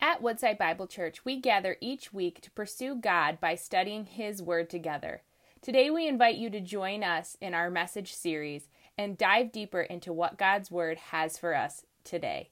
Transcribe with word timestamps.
At 0.00 0.22
Woodside 0.22 0.58
Bible 0.58 0.86
Church, 0.86 1.24
we 1.24 1.40
gather 1.40 1.76
each 1.80 2.12
week 2.12 2.40
to 2.42 2.52
pursue 2.52 2.94
God 2.94 3.40
by 3.40 3.56
studying 3.56 4.04
His 4.04 4.40
Word 4.40 4.70
together. 4.70 5.22
Today, 5.60 5.90
we 5.90 6.06
invite 6.06 6.36
you 6.36 6.50
to 6.50 6.60
join 6.60 7.02
us 7.02 7.36
in 7.40 7.52
our 7.52 7.68
message 7.68 8.14
series 8.14 8.68
and 8.96 9.18
dive 9.18 9.50
deeper 9.50 9.80
into 9.80 10.12
what 10.12 10.38
God's 10.38 10.70
Word 10.70 10.98
has 11.10 11.36
for 11.36 11.52
us 11.52 11.84
today. 12.04 12.50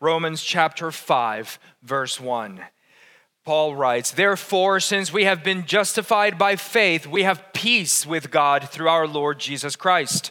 Romans 0.00 0.42
chapter 0.42 0.90
5, 0.90 1.58
verse 1.82 2.18
1. 2.18 2.62
Paul 3.44 3.76
writes, 3.76 4.10
Therefore, 4.10 4.80
since 4.80 5.12
we 5.12 5.24
have 5.24 5.44
been 5.44 5.66
justified 5.66 6.38
by 6.38 6.56
faith, 6.56 7.06
we 7.06 7.24
have 7.24 7.52
peace 7.52 8.06
with 8.06 8.30
God 8.30 8.70
through 8.70 8.88
our 8.88 9.06
Lord 9.06 9.38
Jesus 9.38 9.76
Christ. 9.76 10.30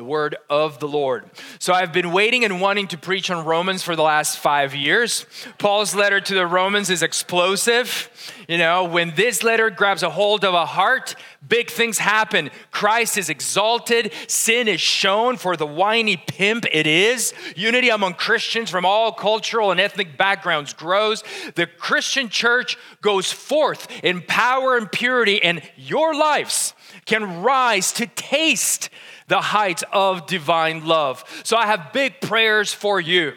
the 0.00 0.04
word 0.04 0.34
of 0.48 0.80
the 0.80 0.88
Lord. 0.88 1.28
So 1.58 1.74
I've 1.74 1.92
been 1.92 2.10
waiting 2.10 2.42
and 2.42 2.58
wanting 2.58 2.88
to 2.88 2.96
preach 2.96 3.30
on 3.30 3.44
Romans 3.44 3.82
for 3.82 3.94
the 3.94 4.02
last 4.02 4.38
five 4.38 4.74
years. 4.74 5.26
Paul's 5.58 5.94
letter 5.94 6.22
to 6.22 6.34
the 6.34 6.46
Romans 6.46 6.88
is 6.88 7.02
explosive. 7.02 8.08
You 8.48 8.56
know, 8.56 8.84
when 8.84 9.14
this 9.14 9.42
letter 9.42 9.68
grabs 9.68 10.02
a 10.02 10.08
hold 10.08 10.42
of 10.42 10.54
a 10.54 10.64
heart, 10.64 11.16
big 11.46 11.68
things 11.68 11.98
happen. 11.98 12.48
Christ 12.70 13.18
is 13.18 13.28
exalted, 13.28 14.14
sin 14.26 14.68
is 14.68 14.80
shown 14.80 15.36
for 15.36 15.54
the 15.54 15.66
whiny 15.66 16.16
pimp 16.16 16.64
it 16.72 16.86
is. 16.86 17.34
Unity 17.54 17.90
among 17.90 18.14
Christians 18.14 18.70
from 18.70 18.86
all 18.86 19.12
cultural 19.12 19.70
and 19.70 19.78
ethnic 19.78 20.16
backgrounds 20.16 20.72
grows. 20.72 21.22
The 21.56 21.66
Christian 21.66 22.30
church 22.30 22.78
goes 23.02 23.30
forth 23.30 23.86
in 24.02 24.22
power 24.22 24.78
and 24.78 24.90
purity, 24.90 25.42
and 25.42 25.60
your 25.76 26.14
lives 26.14 26.72
can 27.10 27.42
rise 27.42 27.90
to 27.90 28.06
taste 28.06 28.88
the 29.26 29.40
height 29.40 29.82
of 29.92 30.28
divine 30.28 30.86
love. 30.86 31.24
So 31.42 31.56
I 31.56 31.66
have 31.66 31.92
big 31.92 32.20
prayers 32.20 32.72
for 32.72 33.00
you. 33.00 33.32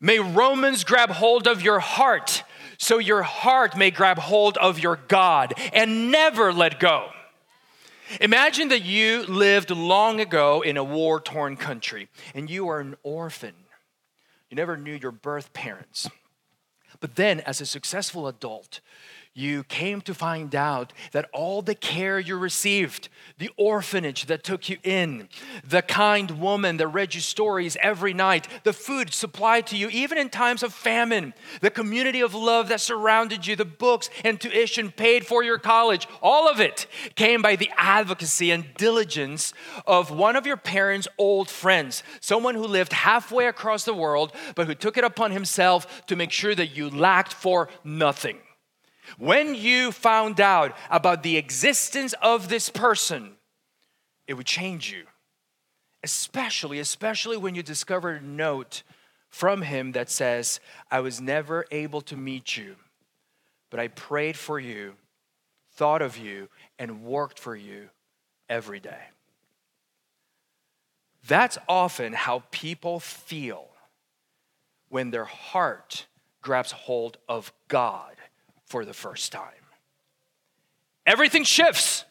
May 0.00 0.18
Romans 0.18 0.84
grab 0.84 1.08
hold 1.08 1.46
of 1.46 1.62
your 1.62 1.80
heart 1.80 2.44
so 2.76 2.98
your 2.98 3.22
heart 3.22 3.74
may 3.74 3.90
grab 3.90 4.18
hold 4.18 4.58
of 4.58 4.78
your 4.78 4.96
God 5.08 5.54
and 5.72 6.10
never 6.10 6.52
let 6.52 6.78
go. 6.78 7.08
Imagine 8.20 8.68
that 8.68 8.84
you 8.84 9.22
lived 9.22 9.70
long 9.70 10.20
ago 10.20 10.60
in 10.60 10.76
a 10.76 10.84
war 10.84 11.20
torn 11.20 11.56
country 11.56 12.08
and 12.34 12.50
you 12.50 12.68
are 12.68 12.80
an 12.80 12.96
orphan. 13.02 13.54
You 14.50 14.56
never 14.56 14.76
knew 14.76 14.98
your 15.00 15.12
birth 15.12 15.54
parents. 15.54 16.10
But 17.00 17.16
then, 17.16 17.40
as 17.40 17.62
a 17.62 17.66
successful 17.66 18.28
adult, 18.28 18.80
you 19.34 19.64
came 19.64 20.00
to 20.02 20.12
find 20.12 20.54
out 20.54 20.92
that 21.12 21.28
all 21.32 21.62
the 21.62 21.74
care 21.74 22.20
you 22.20 22.36
received, 22.36 23.08
the 23.38 23.50
orphanage 23.56 24.26
that 24.26 24.44
took 24.44 24.68
you 24.68 24.76
in, 24.82 25.28
the 25.66 25.80
kind 25.80 26.32
woman 26.32 26.76
that 26.76 26.88
read 26.88 27.14
you 27.14 27.20
stories 27.20 27.76
every 27.80 28.12
night, 28.12 28.46
the 28.64 28.74
food 28.74 29.14
supplied 29.14 29.66
to 29.66 29.76
you, 29.76 29.88
even 29.88 30.18
in 30.18 30.28
times 30.28 30.62
of 30.62 30.74
famine, 30.74 31.32
the 31.62 31.70
community 31.70 32.20
of 32.20 32.34
love 32.34 32.68
that 32.68 32.80
surrounded 32.80 33.46
you, 33.46 33.56
the 33.56 33.64
books 33.64 34.10
and 34.22 34.38
tuition 34.38 34.90
paid 34.90 35.26
for 35.26 35.42
your 35.42 35.58
college, 35.58 36.06
all 36.20 36.46
of 36.46 36.60
it 36.60 36.86
came 37.14 37.40
by 37.40 37.56
the 37.56 37.70
advocacy 37.78 38.50
and 38.50 38.74
diligence 38.74 39.54
of 39.86 40.10
one 40.10 40.36
of 40.36 40.46
your 40.46 40.58
parents' 40.58 41.08
old 41.16 41.48
friends, 41.48 42.02
someone 42.20 42.54
who 42.54 42.66
lived 42.66 42.92
halfway 42.92 43.46
across 43.46 43.84
the 43.84 43.94
world, 43.94 44.32
but 44.54 44.66
who 44.66 44.74
took 44.74 44.98
it 44.98 45.04
upon 45.04 45.30
himself 45.30 46.06
to 46.06 46.16
make 46.16 46.32
sure 46.32 46.54
that 46.54 46.76
you 46.76 46.90
lacked 46.90 47.32
for 47.32 47.70
nothing. 47.82 48.36
When 49.18 49.54
you 49.54 49.92
found 49.92 50.40
out 50.40 50.76
about 50.90 51.22
the 51.22 51.36
existence 51.36 52.14
of 52.22 52.48
this 52.48 52.68
person, 52.68 53.32
it 54.26 54.34
would 54.34 54.46
change 54.46 54.92
you. 54.92 55.04
Especially, 56.02 56.78
especially 56.78 57.36
when 57.36 57.54
you 57.54 57.62
discovered 57.62 58.22
a 58.22 58.24
note 58.24 58.82
from 59.28 59.62
him 59.62 59.92
that 59.92 60.10
says, 60.10 60.60
I 60.90 61.00
was 61.00 61.20
never 61.20 61.64
able 61.70 62.00
to 62.02 62.16
meet 62.16 62.56
you, 62.56 62.76
but 63.70 63.80
I 63.80 63.88
prayed 63.88 64.36
for 64.36 64.58
you, 64.58 64.94
thought 65.74 66.02
of 66.02 66.18
you, 66.18 66.48
and 66.78 67.04
worked 67.04 67.38
for 67.38 67.56
you 67.56 67.88
every 68.48 68.80
day. 68.80 69.04
That's 71.26 71.56
often 71.68 72.12
how 72.12 72.42
people 72.50 72.98
feel 72.98 73.68
when 74.88 75.10
their 75.10 75.24
heart 75.24 76.06
grabs 76.42 76.72
hold 76.72 77.16
of 77.28 77.52
God 77.68 78.16
for 78.72 78.86
the 78.86 78.94
first 78.94 79.32
time. 79.32 79.66
Everything 81.04 81.44
shifts. 81.44 82.06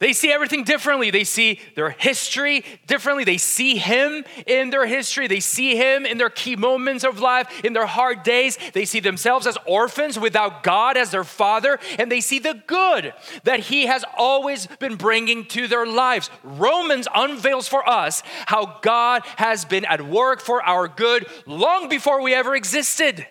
They 0.00 0.12
see 0.12 0.32
everything 0.32 0.64
differently. 0.64 1.12
They 1.12 1.22
see 1.22 1.60
their 1.76 1.90
history 1.90 2.64
differently. 2.88 3.22
They 3.22 3.38
see 3.38 3.76
Him 3.76 4.24
in 4.44 4.70
their 4.70 4.86
history. 4.86 5.28
They 5.28 5.38
see 5.38 5.76
Him 5.76 6.04
in 6.04 6.18
their 6.18 6.30
key 6.30 6.56
moments 6.56 7.04
of 7.04 7.20
life, 7.20 7.64
in 7.64 7.74
their 7.74 7.86
hard 7.86 8.24
days. 8.24 8.58
They 8.72 8.84
see 8.84 8.98
themselves 8.98 9.46
as 9.46 9.56
orphans 9.66 10.18
without 10.18 10.64
God 10.64 10.96
as 10.96 11.12
their 11.12 11.22
Father, 11.22 11.78
and 11.96 12.10
they 12.10 12.20
see 12.20 12.40
the 12.40 12.60
good 12.66 13.14
that 13.44 13.60
He 13.60 13.86
has 13.86 14.04
always 14.18 14.66
been 14.80 14.96
bringing 14.96 15.44
to 15.46 15.68
their 15.68 15.86
lives. 15.86 16.28
Romans 16.42 17.06
unveils 17.14 17.68
for 17.68 17.88
us 17.88 18.24
how 18.46 18.80
God 18.82 19.22
has 19.36 19.64
been 19.64 19.84
at 19.84 20.02
work 20.02 20.40
for 20.40 20.60
our 20.60 20.88
good 20.88 21.24
long 21.46 21.88
before 21.88 22.20
we 22.20 22.34
ever 22.34 22.56
existed. 22.56 23.24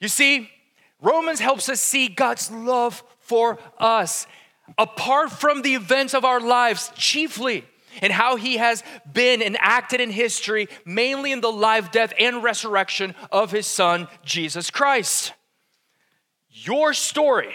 You 0.00 0.08
see, 0.08 0.50
Romans 1.00 1.40
helps 1.40 1.68
us 1.68 1.80
see 1.80 2.08
God's 2.08 2.50
love 2.50 3.02
for 3.18 3.58
us 3.78 4.26
apart 4.78 5.30
from 5.30 5.62
the 5.62 5.74
events 5.74 6.14
of 6.14 6.24
our 6.24 6.40
lives, 6.40 6.90
chiefly, 6.94 7.64
and 8.02 8.12
how 8.12 8.36
He 8.36 8.56
has 8.56 8.82
been 9.10 9.42
and 9.42 9.56
acted 9.60 10.00
in 10.00 10.10
history, 10.10 10.68
mainly 10.84 11.32
in 11.32 11.40
the 11.40 11.50
life, 11.50 11.90
death, 11.90 12.12
and 12.18 12.42
resurrection 12.42 13.14
of 13.32 13.50
His 13.50 13.66
Son, 13.66 14.08
Jesus 14.24 14.70
Christ. 14.70 15.32
Your 16.48 16.92
story 16.92 17.54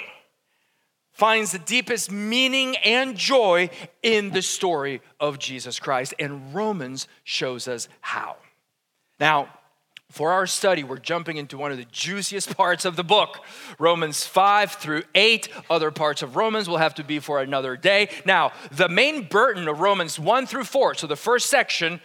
finds 1.12 1.54
the 1.54 1.60
deepest 1.60 2.12
meaning 2.12 2.76
and 2.78 3.16
joy 3.16 3.70
in 4.04 4.32
the 4.32 4.42
story 4.42 5.02
of 5.20 5.40
Jesus 5.40 5.80
Christ, 5.80 6.14
and 6.20 6.54
Romans 6.54 7.08
shows 7.24 7.68
us 7.68 7.88
how. 8.02 8.36
Now, 9.20 9.48
for 10.16 10.32
our 10.32 10.48
study, 10.48 10.82
we're 10.82 10.98
jumping 10.98 11.36
into 11.36 11.58
one 11.58 11.74
of 11.74 11.78
the 11.78 11.84
juiciest 11.92 12.56
parts 12.56 12.86
of 12.86 12.96
the 12.96 13.04
book 13.04 13.44
Romans 13.78 14.26
5 14.26 14.72
through 14.72 15.04
8. 15.14 15.50
Other 15.70 15.92
parts 15.92 16.22
of 16.22 16.38
Romans 16.38 16.70
will 16.70 16.78
have 16.78 16.96
to 16.96 17.04
be 17.04 17.20
for 17.20 17.42
another 17.42 17.76
day. 17.76 18.08
Now, 18.26 18.54
the 18.72 18.88
main 18.88 19.28
burden 19.28 19.68
of 19.68 19.82
Romans 19.82 20.18
1 20.18 20.46
through 20.46 20.64
4, 20.64 20.96
so 20.96 21.06
the 21.06 21.18
first 21.18 21.50
section, 21.50 22.00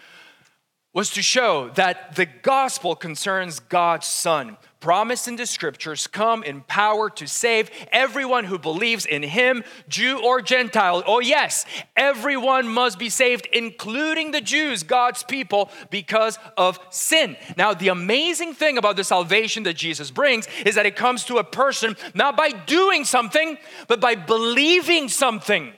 was 0.92 1.10
to 1.10 1.22
show 1.22 1.70
that 1.76 2.16
the 2.16 2.26
gospel 2.26 2.96
concerns 2.96 3.60
God's 3.60 4.08
Son, 4.08 4.56
promised 4.80 5.28
in 5.28 5.36
the 5.36 5.46
scriptures, 5.46 6.06
come 6.06 6.42
in 6.42 6.62
power 6.62 7.10
to 7.10 7.26
save 7.26 7.70
everyone 7.92 8.44
who 8.44 8.58
believes 8.58 9.06
in 9.06 9.22
him, 9.22 9.62
Jew 9.88 10.20
or 10.22 10.40
Gentile. 10.40 11.02
Oh, 11.06 11.20
yes, 11.20 11.66
everyone 11.96 12.66
must 12.66 12.98
be 12.98 13.10
saved, 13.10 13.46
including 13.52 14.30
the 14.30 14.40
Jews, 14.40 14.82
God's 14.82 15.22
people, 15.22 15.70
because 15.90 16.38
of 16.56 16.78
sin. 16.90 17.36
Now, 17.56 17.74
the 17.74 17.88
amazing 17.88 18.54
thing 18.54 18.78
about 18.78 18.96
the 18.96 19.04
salvation 19.04 19.62
that 19.64 19.74
Jesus 19.74 20.10
brings 20.10 20.48
is 20.64 20.74
that 20.74 20.86
it 20.86 20.96
comes 20.96 21.24
to 21.24 21.36
a 21.36 21.44
person 21.44 21.96
not 22.14 22.36
by 22.36 22.50
doing 22.50 23.04
something, 23.04 23.58
but 23.86 24.00
by 24.00 24.14
believing 24.14 25.08
something, 25.08 25.72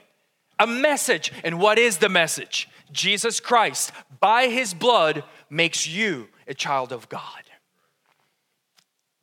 a 0.59 0.67
message. 0.67 1.31
And 1.43 1.59
what 1.59 1.77
is 1.77 1.97
the 1.97 2.09
message? 2.09 2.69
Jesus 2.91 3.39
Christ, 3.39 3.91
by 4.19 4.47
his 4.47 4.73
blood, 4.73 5.23
makes 5.49 5.87
you 5.87 6.29
a 6.47 6.53
child 6.53 6.91
of 6.91 7.09
God. 7.09 7.42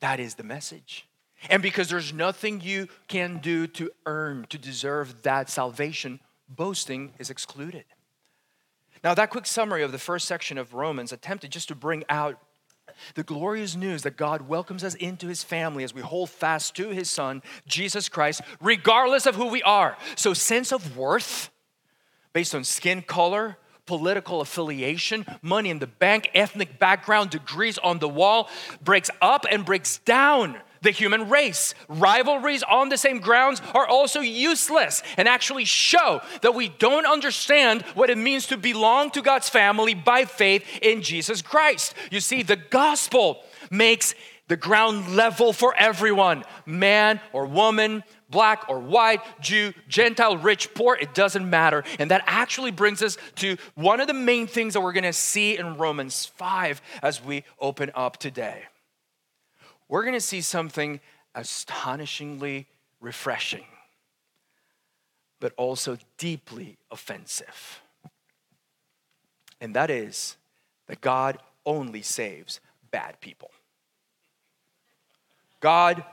That 0.01 0.19
is 0.19 0.35
the 0.35 0.43
message. 0.43 1.07
And 1.49 1.63
because 1.63 1.89
there's 1.89 2.13
nothing 2.13 2.61
you 2.61 2.87
can 3.07 3.39
do 3.39 3.65
to 3.67 3.91
earn, 4.05 4.45
to 4.49 4.57
deserve 4.57 5.23
that 5.23 5.49
salvation, 5.49 6.19
boasting 6.49 7.13
is 7.17 7.29
excluded. 7.29 7.85
Now, 9.03 9.15
that 9.15 9.31
quick 9.31 9.47
summary 9.47 9.81
of 9.81 9.91
the 9.91 9.97
first 9.97 10.27
section 10.27 10.57
of 10.57 10.75
Romans 10.75 11.11
attempted 11.11 11.51
just 11.51 11.69
to 11.69 11.75
bring 11.75 12.03
out 12.09 12.37
the 13.15 13.23
glorious 13.23 13.75
news 13.75 14.03
that 14.03 14.17
God 14.17 14.47
welcomes 14.47 14.83
us 14.83 14.95
into 14.95 15.27
his 15.27 15.43
family 15.43 15.83
as 15.83 15.93
we 15.93 16.01
hold 16.01 16.29
fast 16.29 16.75
to 16.75 16.89
his 16.89 17.09
son, 17.09 17.41
Jesus 17.65 18.09
Christ, 18.09 18.41
regardless 18.59 19.25
of 19.25 19.35
who 19.35 19.47
we 19.47 19.63
are. 19.63 19.97
So, 20.15 20.33
sense 20.33 20.71
of 20.71 20.97
worth 20.97 21.49
based 22.33 22.53
on 22.53 22.63
skin 22.63 23.01
color, 23.01 23.57
political 23.85 24.41
affiliation, 24.41 25.25
money 25.41 25.69
in 25.69 25.79
the 25.79 25.87
bank, 25.87 26.29
ethnic 26.33 26.79
background, 26.79 27.29
degrees 27.29 27.77
on 27.77 27.99
the 27.99 28.09
wall, 28.09 28.49
breaks 28.83 29.09
up 29.21 29.45
and 29.49 29.65
breaks 29.65 29.97
down 29.99 30.57
the 30.81 30.91
human 30.91 31.29
race. 31.29 31.73
Rivalries 31.87 32.63
on 32.63 32.89
the 32.89 32.97
same 32.97 33.19
grounds 33.19 33.61
are 33.73 33.87
also 33.87 34.19
useless 34.19 35.03
and 35.17 35.27
actually 35.27 35.65
show 35.65 36.21
that 36.41 36.55
we 36.55 36.69
don't 36.69 37.05
understand 37.05 37.83
what 37.93 38.09
it 38.09 38.17
means 38.17 38.47
to 38.47 38.57
belong 38.57 39.11
to 39.11 39.21
God's 39.21 39.49
family 39.49 39.93
by 39.93 40.25
faith 40.25 40.65
in 40.81 41.01
Jesus 41.01 41.41
Christ. 41.41 41.93
You 42.09 42.19
see, 42.19 42.43
the 42.43 42.55
gospel 42.55 43.43
makes 43.69 44.15
the 44.47 44.57
ground 44.57 45.15
level 45.15 45.53
for 45.53 45.73
everyone 45.77 46.43
man 46.65 47.21
or 47.31 47.45
woman, 47.45 48.03
black 48.31 48.65
or 48.69 48.79
white, 48.79 49.21
Jew, 49.39 49.73
Gentile, 49.87 50.37
rich, 50.37 50.73
poor, 50.73 50.97
it 50.99 51.13
doesn't 51.13 51.47
matter. 51.47 51.83
And 51.99 52.09
that 52.09 52.23
actually 52.25 52.71
brings 52.71 53.03
us 53.03 53.17
to 53.35 53.57
one 53.75 53.99
of 53.99 54.07
the 54.07 54.13
main 54.13 54.47
things 54.47 54.73
that 54.73 54.81
we're 54.81 54.93
going 54.93 55.03
to 55.03 55.13
see 55.13 55.57
in 55.57 55.77
Romans 55.77 56.25
5 56.25 56.81
as 57.03 57.23
we 57.23 57.43
open 57.59 57.91
up 57.93 58.17
today. 58.17 58.63
We're 59.87 60.03
going 60.03 60.13
to 60.13 60.21
see 60.21 60.41
something 60.41 61.01
astonishingly 61.35 62.67
refreshing, 63.01 63.65
but 65.39 65.53
also 65.57 65.97
deeply 66.17 66.77
offensive. 66.89 67.81
And 69.59 69.75
that 69.75 69.89
is 69.89 70.37
that 70.87 71.01
God 71.01 71.37
only 71.65 72.01
saves 72.01 72.59
bad 72.89 73.19
people. 73.21 73.51
God 75.59 76.03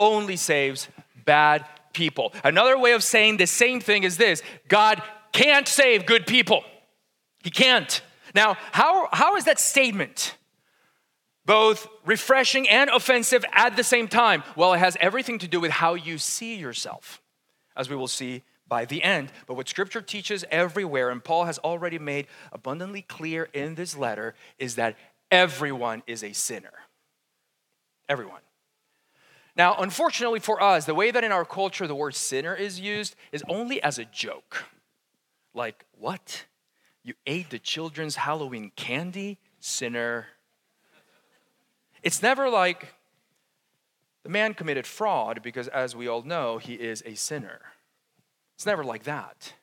only 0.00 0.36
saves 0.36 0.88
bad 1.28 1.66
people. 1.92 2.32
Another 2.42 2.78
way 2.78 2.92
of 2.92 3.04
saying 3.04 3.36
the 3.36 3.46
same 3.46 3.80
thing 3.80 4.02
is 4.02 4.16
this 4.16 4.42
God 4.66 5.02
can't 5.32 5.68
save 5.68 6.06
good 6.06 6.26
people. 6.26 6.64
He 7.44 7.50
can't. 7.50 8.00
Now, 8.34 8.56
how, 8.72 9.08
how 9.12 9.36
is 9.36 9.44
that 9.44 9.60
statement 9.60 10.36
both 11.44 11.86
refreshing 12.06 12.66
and 12.68 12.88
offensive 12.88 13.44
at 13.52 13.76
the 13.76 13.84
same 13.84 14.08
time? 14.08 14.42
Well, 14.56 14.72
it 14.72 14.78
has 14.78 14.96
everything 15.00 15.38
to 15.40 15.48
do 15.48 15.60
with 15.60 15.70
how 15.70 15.94
you 15.94 16.16
see 16.16 16.56
yourself, 16.56 17.20
as 17.76 17.90
we 17.90 17.96
will 17.96 18.08
see 18.08 18.42
by 18.66 18.86
the 18.86 19.02
end. 19.02 19.30
But 19.46 19.54
what 19.54 19.68
scripture 19.68 20.00
teaches 20.00 20.46
everywhere, 20.50 21.10
and 21.10 21.22
Paul 21.22 21.44
has 21.44 21.58
already 21.58 21.98
made 21.98 22.26
abundantly 22.52 23.02
clear 23.02 23.48
in 23.52 23.74
this 23.74 23.96
letter, 23.96 24.34
is 24.58 24.76
that 24.76 24.96
everyone 25.30 26.02
is 26.06 26.24
a 26.24 26.32
sinner. 26.32 26.72
Everyone. 28.08 28.40
Now, 29.58 29.74
unfortunately 29.78 30.38
for 30.38 30.62
us, 30.62 30.84
the 30.86 30.94
way 30.94 31.10
that 31.10 31.24
in 31.24 31.32
our 31.32 31.44
culture 31.44 31.88
the 31.88 31.94
word 31.94 32.14
sinner 32.14 32.54
is 32.54 32.78
used 32.78 33.16
is 33.32 33.42
only 33.48 33.82
as 33.82 33.98
a 33.98 34.04
joke. 34.04 34.64
Like, 35.52 35.84
what? 35.98 36.44
You 37.02 37.14
ate 37.26 37.50
the 37.50 37.58
children's 37.58 38.14
Halloween 38.14 38.70
candy? 38.76 39.38
Sinner. 39.58 40.28
It's 42.04 42.22
never 42.22 42.48
like 42.48 42.94
the 44.22 44.28
man 44.28 44.54
committed 44.54 44.86
fraud 44.86 45.42
because, 45.42 45.66
as 45.66 45.96
we 45.96 46.06
all 46.06 46.22
know, 46.22 46.58
he 46.58 46.74
is 46.74 47.02
a 47.04 47.16
sinner. 47.16 47.60
It's 48.54 48.66
never 48.66 48.84
like 48.84 49.02
that. 49.04 49.54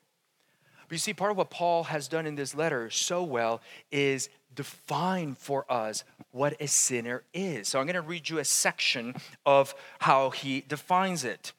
But 0.86 0.92
you 0.92 0.98
see, 0.98 1.14
part 1.14 1.30
of 1.30 1.38
what 1.38 1.48
Paul 1.48 1.84
has 1.84 2.06
done 2.06 2.26
in 2.26 2.34
this 2.34 2.54
letter 2.54 2.90
so 2.90 3.24
well 3.24 3.62
is 3.90 4.28
define 4.56 5.36
for 5.36 5.70
us 5.70 6.02
what 6.32 6.56
a 6.60 6.66
sinner 6.66 7.22
is. 7.32 7.68
So 7.68 7.78
I'm 7.78 7.86
going 7.86 7.94
to 7.94 8.00
read 8.00 8.28
you 8.28 8.38
a 8.38 8.44
section 8.44 9.14
of 9.44 9.74
how 10.00 10.30
he 10.30 10.64
defines 10.66 11.24
it. 11.24 11.52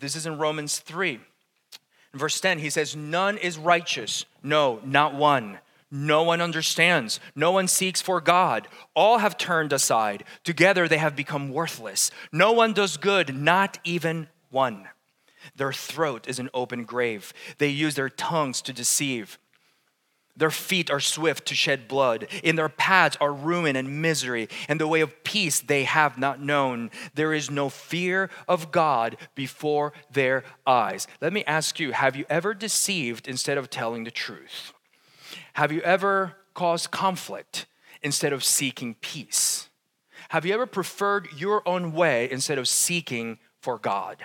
This 0.00 0.16
is 0.16 0.24
in 0.26 0.38
Romans 0.38 0.78
3. 0.78 1.20
In 2.12 2.18
verse 2.18 2.40
10, 2.40 2.60
he 2.60 2.70
says, 2.70 2.96
None 2.96 3.36
is 3.36 3.58
righteous. 3.58 4.24
No, 4.42 4.80
not 4.84 5.14
one. 5.14 5.58
No 5.90 6.24
one 6.24 6.40
understands. 6.40 7.20
No 7.36 7.52
one 7.52 7.68
seeks 7.68 8.00
for 8.00 8.20
God. 8.20 8.66
All 8.96 9.18
have 9.18 9.36
turned 9.36 9.72
aside. 9.72 10.24
Together 10.42 10.88
they 10.88 10.98
have 10.98 11.14
become 11.14 11.50
worthless. 11.50 12.10
No 12.32 12.52
one 12.52 12.72
does 12.72 12.96
good, 12.96 13.36
not 13.36 13.78
even 13.84 14.28
one. 14.50 14.88
Their 15.54 15.72
throat 15.72 16.26
is 16.26 16.38
an 16.38 16.50
open 16.54 16.84
grave. 16.84 17.32
They 17.58 17.68
use 17.68 17.94
their 17.94 18.08
tongues 18.08 18.62
to 18.62 18.72
deceive. 18.72 19.38
Their 20.36 20.50
feet 20.50 20.90
are 20.90 21.00
swift 21.00 21.46
to 21.46 21.54
shed 21.54 21.86
blood. 21.86 22.26
In 22.42 22.56
their 22.56 22.68
paths 22.68 23.16
are 23.20 23.32
ruin 23.32 23.76
and 23.76 24.02
misery, 24.02 24.48
and 24.68 24.80
the 24.80 24.88
way 24.88 25.00
of 25.00 25.22
peace 25.22 25.60
they 25.60 25.84
have 25.84 26.18
not 26.18 26.40
known. 26.40 26.90
There 27.14 27.32
is 27.32 27.50
no 27.50 27.68
fear 27.68 28.30
of 28.48 28.72
God 28.72 29.16
before 29.36 29.92
their 30.10 30.42
eyes. 30.66 31.06
Let 31.20 31.32
me 31.32 31.44
ask 31.44 31.78
you 31.78 31.92
have 31.92 32.16
you 32.16 32.24
ever 32.28 32.52
deceived 32.52 33.28
instead 33.28 33.58
of 33.58 33.70
telling 33.70 34.02
the 34.02 34.10
truth? 34.10 34.72
Have 35.54 35.70
you 35.70 35.80
ever 35.82 36.36
caused 36.52 36.90
conflict 36.90 37.66
instead 38.02 38.32
of 38.32 38.42
seeking 38.42 38.96
peace? 38.96 39.68
Have 40.30 40.44
you 40.44 40.52
ever 40.52 40.66
preferred 40.66 41.28
your 41.36 41.66
own 41.66 41.92
way 41.92 42.28
instead 42.28 42.58
of 42.58 42.66
seeking 42.66 43.38
for 43.60 43.78
God? 43.78 44.18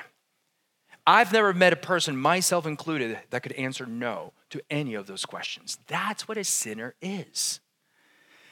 I've 1.06 1.32
never 1.32 1.54
met 1.54 1.74
a 1.74 1.76
person, 1.76 2.18
myself 2.18 2.66
included, 2.66 3.20
that 3.30 3.44
could 3.44 3.54
answer 3.54 3.86
no 3.86 4.34
to 4.50 4.62
any 4.70 4.94
of 4.96 5.08
those 5.08 5.26
questions. 5.26 5.78
That's 5.88 6.28
what 6.28 6.38
a 6.38 6.44
sinner 6.44 6.96
is. 7.02 7.60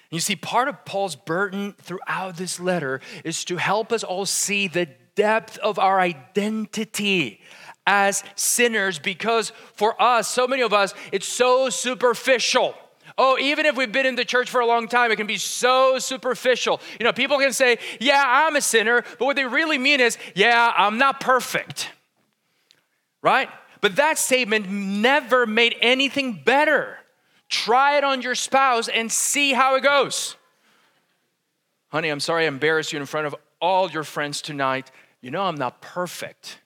You 0.09 0.19
see, 0.19 0.35
part 0.35 0.67
of 0.67 0.85
Paul's 0.85 1.15
burden 1.15 1.73
throughout 1.81 2.37
this 2.37 2.59
letter 2.59 3.01
is 3.23 3.43
to 3.45 3.57
help 3.57 3.91
us 3.91 4.03
all 4.03 4.25
see 4.25 4.67
the 4.67 4.87
depth 5.15 5.57
of 5.57 5.79
our 5.79 5.99
identity 5.99 7.41
as 7.85 8.23
sinners 8.35 8.99
because 8.99 9.51
for 9.73 10.01
us, 10.01 10.27
so 10.27 10.47
many 10.47 10.61
of 10.61 10.73
us, 10.73 10.93
it's 11.11 11.27
so 11.27 11.69
superficial. 11.69 12.75
Oh, 13.17 13.37
even 13.39 13.65
if 13.65 13.75
we've 13.75 13.91
been 13.91 14.05
in 14.05 14.15
the 14.15 14.25
church 14.25 14.49
for 14.49 14.61
a 14.61 14.65
long 14.65 14.87
time, 14.87 15.11
it 15.11 15.15
can 15.15 15.27
be 15.27 15.37
so 15.37 15.97
superficial. 15.97 16.79
You 16.99 17.05
know, 17.05 17.13
people 17.13 17.39
can 17.39 17.51
say, 17.51 17.79
Yeah, 17.99 18.23
I'm 18.25 18.55
a 18.55 18.61
sinner, 18.61 19.03
but 19.17 19.25
what 19.25 19.35
they 19.35 19.45
really 19.45 19.77
mean 19.77 19.99
is, 19.99 20.17
Yeah, 20.35 20.71
I'm 20.75 20.97
not 20.97 21.19
perfect 21.19 21.91
right? 23.21 23.49
But 23.87 23.95
that 23.95 24.17
statement 24.17 24.69
never 24.69 25.45
made 25.45 25.77
anything 25.79 26.33
better. 26.33 26.97
Try 27.47 27.97
it 27.97 28.03
on 28.03 28.21
your 28.21 28.35
spouse 28.35 28.89
and 28.89 29.09
see 29.09 29.53
how 29.53 29.75
it 29.75 29.81
goes. 29.81 30.35
Honey, 31.87 32.09
I'm 32.09 32.19
sorry 32.19 32.43
I 32.43 32.47
embarrassed 32.49 32.91
you 32.91 32.99
in 32.99 33.05
front 33.05 33.27
of 33.27 33.35
all 33.61 33.89
your 33.89 34.03
friends 34.03 34.41
tonight. 34.41 34.91
You 35.21 35.31
know 35.31 35.43
I'm 35.43 35.55
not 35.55 35.79
perfect. 35.79 36.59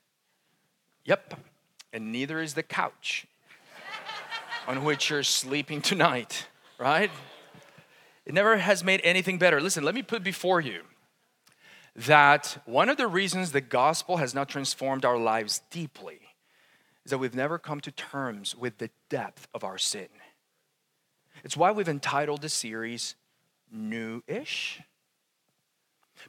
Yep, 1.06 1.40
and 1.94 2.12
neither 2.12 2.42
is 2.42 2.56
the 2.56 2.63
couch 2.63 3.28
on 4.68 4.84
which 4.84 5.12
you're 5.12 5.22
sleeping 5.22 5.80
tonight, 5.80 6.48
right? 6.80 7.12
It 8.25 8.34
never 8.34 8.58
has 8.58 8.84
made 8.84 9.00
anything 9.04 9.38
better. 9.38 9.62
Listen, 9.62 9.84
let 9.84 9.94
me 9.94 10.01
put 10.01 10.24
before 10.24 10.60
you 10.60 10.82
that 11.96 12.58
one 12.66 12.90
of 12.90 12.98
the 12.98 13.06
reasons 13.06 13.51
the 13.51 13.62
gospel 13.62 14.18
has 14.18 14.34
not 14.34 14.50
transformed 14.50 15.06
our 15.06 15.20
lives 15.20 15.62
deeply 15.70 16.21
is 17.05 17.12
that 17.12 17.17
we've 17.17 17.36
never 17.36 17.58
come 17.58 17.81
to 17.81 17.91
terms 17.91 18.55
with 18.55 18.77
the 18.77 18.89
depth 19.10 19.48
of 19.53 19.63
our 19.63 19.77
sin. 19.77 20.08
It's 21.43 21.58
why 21.58 21.72
we've 21.72 21.89
entitled 21.89 22.41
the 22.41 22.50
series 22.50 23.15
New 23.72 24.22
ish. 24.27 24.81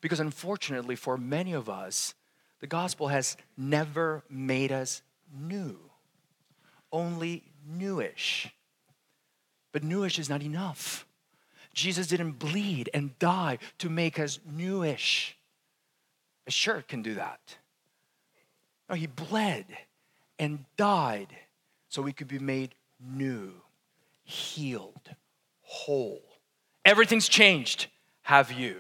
Because 0.01 0.21
unfortunately, 0.21 0.97
for 0.97 1.19
many 1.19 1.53
of 1.53 1.69
us, 1.69 2.15
the 2.61 2.67
gospel 2.67 3.09
has 3.09 3.37
never 3.57 4.23
made 4.31 4.71
us 4.71 5.03
new, 5.37 5.79
only 6.93 7.43
newish. 7.67 8.49
But 9.73 9.83
newish 9.83 10.19
is 10.19 10.31
not 10.31 10.43
enough. 10.43 11.07
Jesus 11.75 12.07
didn't 12.07 12.33
bleed 12.33 12.91
and 12.95 13.19
die 13.19 13.59
to 13.79 13.91
make 13.91 14.19
us 14.19 14.39
newish. 14.47 15.37
A 16.47 16.51
shirt 16.51 16.89
can 16.89 17.03
do 17.03 17.15
that. 17.15 17.41
No, 18.89 18.95
he 18.95 19.07
bled 19.07 19.67
and 20.39 20.65
died 20.77 21.35
so 21.89 22.03
we 22.03 22.13
could 22.13 22.29
be 22.29 22.39
made 22.39 22.75
new, 23.01 23.53
healed, 24.25 25.11
whole. 25.63 26.23
Everything's 26.85 27.29
changed. 27.29 27.87
Have 28.23 28.53
you? 28.53 28.77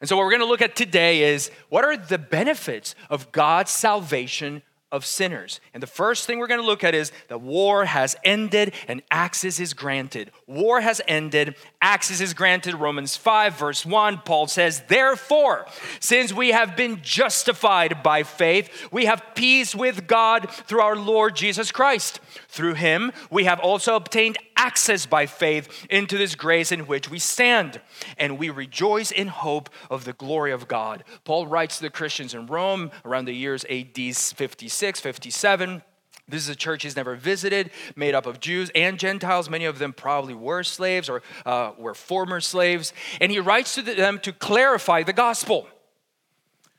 And 0.00 0.08
so, 0.08 0.16
what 0.16 0.24
we're 0.24 0.32
going 0.32 0.40
to 0.40 0.46
look 0.46 0.62
at 0.62 0.76
today 0.76 1.22
is 1.22 1.50
what 1.68 1.84
are 1.84 1.96
the 1.96 2.18
benefits 2.18 2.94
of 3.08 3.32
God's 3.32 3.70
salvation 3.70 4.62
of 4.94 5.04
sinners. 5.04 5.60
And 5.74 5.82
the 5.82 5.88
first 5.88 6.24
thing 6.24 6.38
we're 6.38 6.46
going 6.46 6.60
to 6.60 6.66
look 6.66 6.84
at 6.84 6.94
is 6.94 7.10
that 7.26 7.40
war 7.40 7.84
has 7.84 8.14
ended 8.22 8.72
and 8.86 9.02
access 9.10 9.58
is 9.58 9.74
granted. 9.74 10.30
War 10.46 10.80
has 10.80 11.00
ended, 11.08 11.56
access 11.82 12.20
is 12.20 12.32
granted. 12.32 12.76
Romans 12.76 13.16
5, 13.16 13.58
verse 13.58 13.84
1, 13.84 14.18
Paul 14.24 14.46
says, 14.46 14.84
Therefore, 14.86 15.66
since 15.98 16.32
we 16.32 16.50
have 16.52 16.76
been 16.76 17.00
justified 17.02 18.04
by 18.04 18.22
faith, 18.22 18.70
we 18.92 19.06
have 19.06 19.34
peace 19.34 19.74
with 19.74 20.06
God 20.06 20.48
through 20.48 20.80
our 20.80 20.94
Lord 20.94 21.34
Jesus 21.34 21.72
Christ. 21.72 22.20
Through 22.48 22.74
him, 22.74 23.10
we 23.30 23.44
have 23.44 23.58
also 23.58 23.96
obtained 23.96 24.38
access 24.56 25.06
by 25.06 25.26
faith 25.26 25.86
into 25.90 26.16
this 26.16 26.34
grace 26.34 26.70
in 26.70 26.86
which 26.86 27.10
we 27.10 27.18
stand, 27.18 27.80
and 28.16 28.38
we 28.38 28.48
rejoice 28.48 29.10
in 29.10 29.28
hope 29.28 29.68
of 29.90 30.04
the 30.04 30.12
glory 30.12 30.52
of 30.52 30.68
God. 30.68 31.02
Paul 31.24 31.46
writes 31.46 31.76
to 31.78 31.82
the 31.82 31.90
Christians 31.90 32.32
in 32.32 32.46
Rome 32.46 32.90
around 33.04 33.24
the 33.24 33.32
years 33.32 33.64
AD 33.68 33.96
56, 33.96 34.83
57. 34.92 35.82
This 36.26 36.42
is 36.42 36.48
a 36.48 36.56
church 36.56 36.84
he's 36.84 36.96
never 36.96 37.16
visited, 37.16 37.70
made 37.96 38.14
up 38.14 38.24
of 38.24 38.40
Jews 38.40 38.70
and 38.74 38.98
Gentiles. 38.98 39.50
Many 39.50 39.66
of 39.66 39.78
them 39.78 39.92
probably 39.92 40.32
were 40.34 40.62
slaves 40.62 41.10
or 41.10 41.22
uh, 41.44 41.72
were 41.76 41.94
former 41.94 42.40
slaves. 42.40 42.94
And 43.20 43.30
he 43.30 43.40
writes 43.40 43.74
to 43.74 43.82
them 43.82 44.18
to 44.20 44.32
clarify 44.32 45.02
the 45.02 45.12
gospel 45.12 45.68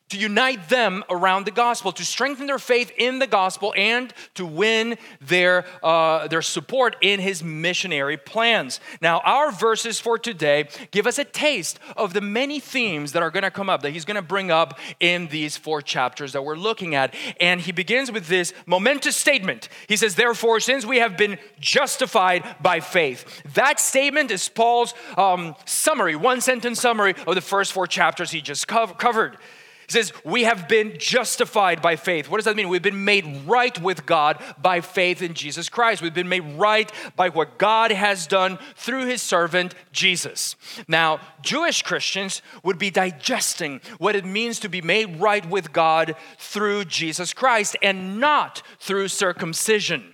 to 0.10 0.18
unite 0.20 0.70
them 0.70 1.04
around 1.10 1.46
the 1.46 1.52
gospel, 1.52 1.92
to 1.92 2.06
strengthen 2.06 2.46
their 2.46 2.60
faith 2.60 2.92
in 2.98 3.18
the 3.18 3.26
gospel, 3.26 3.74
and 3.76 4.14
to 4.36 4.46
win 4.46 4.98
their, 5.20 5.66
uh, 5.82 6.28
their 6.28 6.44
support 6.44 6.96
in 7.02 7.20
his 7.20 7.44
missionary 7.44 8.16
plans. 8.16 8.80
Now, 9.02 9.20
our 9.22 9.52
verses 9.52 10.00
for 10.00 10.20
today 10.20 10.68
give 10.92 11.08
us 11.08 11.18
a 11.18 11.24
taste 11.24 11.80
of 11.98 12.14
the 12.14 12.22
many 12.22 12.60
themes 12.60 13.14
that 13.14 13.24
are 13.24 13.32
going 13.32 13.44
to 13.44 13.52
come 13.52 13.68
up, 13.68 13.82
that 13.82 13.92
he's 13.92 14.06
going 14.06 14.16
to 14.16 14.22
bring 14.22 14.52
up 14.52 14.80
in 15.00 15.28
these 15.28 15.58
four 15.58 15.82
chapters 15.82 16.34
that 16.34 16.44
we're 16.44 16.56
looking 16.56 16.94
at. 16.94 17.16
And 17.40 17.60
he 17.60 17.72
begins 17.72 18.12
with 18.12 18.28
this 18.28 18.54
momentous 18.68 19.16
statement. 19.16 19.70
He 19.88 19.98
says, 19.98 20.14
Therefore, 20.14 20.60
since 20.60 20.86
we 20.86 20.98
have 20.98 21.18
been 21.18 21.40
justified 21.60 22.44
by 22.62 22.80
faith, 22.80 23.42
that 23.56 23.80
statement 23.80 24.30
is 24.30 24.50
Paul's 24.50 24.94
um, 25.18 25.56
summary, 25.66 26.16
one 26.16 26.42
sentence 26.42 26.80
summary 26.80 27.16
of 27.26 27.34
the 27.34 27.42
first 27.42 27.74
four 27.74 27.88
chapters 27.88 28.30
he 28.30 28.42
just 28.42 28.68
covered. 28.68 29.38
He 29.88 29.92
says, 29.92 30.14
We 30.24 30.44
have 30.44 30.68
been 30.68 30.96
justified 30.98 31.82
by 31.82 31.96
faith. 31.96 32.30
What 32.30 32.38
does 32.38 32.46
that 32.46 32.56
mean? 32.56 32.70
We've 32.70 32.82
been 32.82 33.06
made 33.06 33.44
right 33.46 33.80
with 33.82 34.06
God 34.06 34.42
by 34.62 34.82
faith 34.82 35.22
in 35.22 35.34
Jesus 35.34 35.70
Christ. 35.70 36.02
We've 36.02 36.14
been 36.14 36.30
made 36.30 36.58
right 36.58 36.92
by 37.16 37.30
what 37.30 37.58
God 37.58 37.92
has 37.92 38.28
done 38.28 38.58
through 38.76 39.06
his 39.06 39.22
servant, 39.22 39.76
Jesus. 39.92 40.56
Now, 40.88 41.20
Jewish 41.42 41.84
Christians 41.84 42.42
would 42.64 42.80
be 42.80 42.90
digesting 42.90 43.82
what 43.98 44.16
it 44.16 44.26
means 44.26 44.60
to 44.62 44.70
be 44.70 44.82
made 44.82 45.20
right 45.20 45.48
with 45.48 45.72
God 45.72 46.16
through 46.38 46.86
Jesus 46.86 47.34
Christ 47.34 47.78
and 47.82 48.20
not 48.20 48.64
through 48.80 49.08
circumcision 49.10 50.14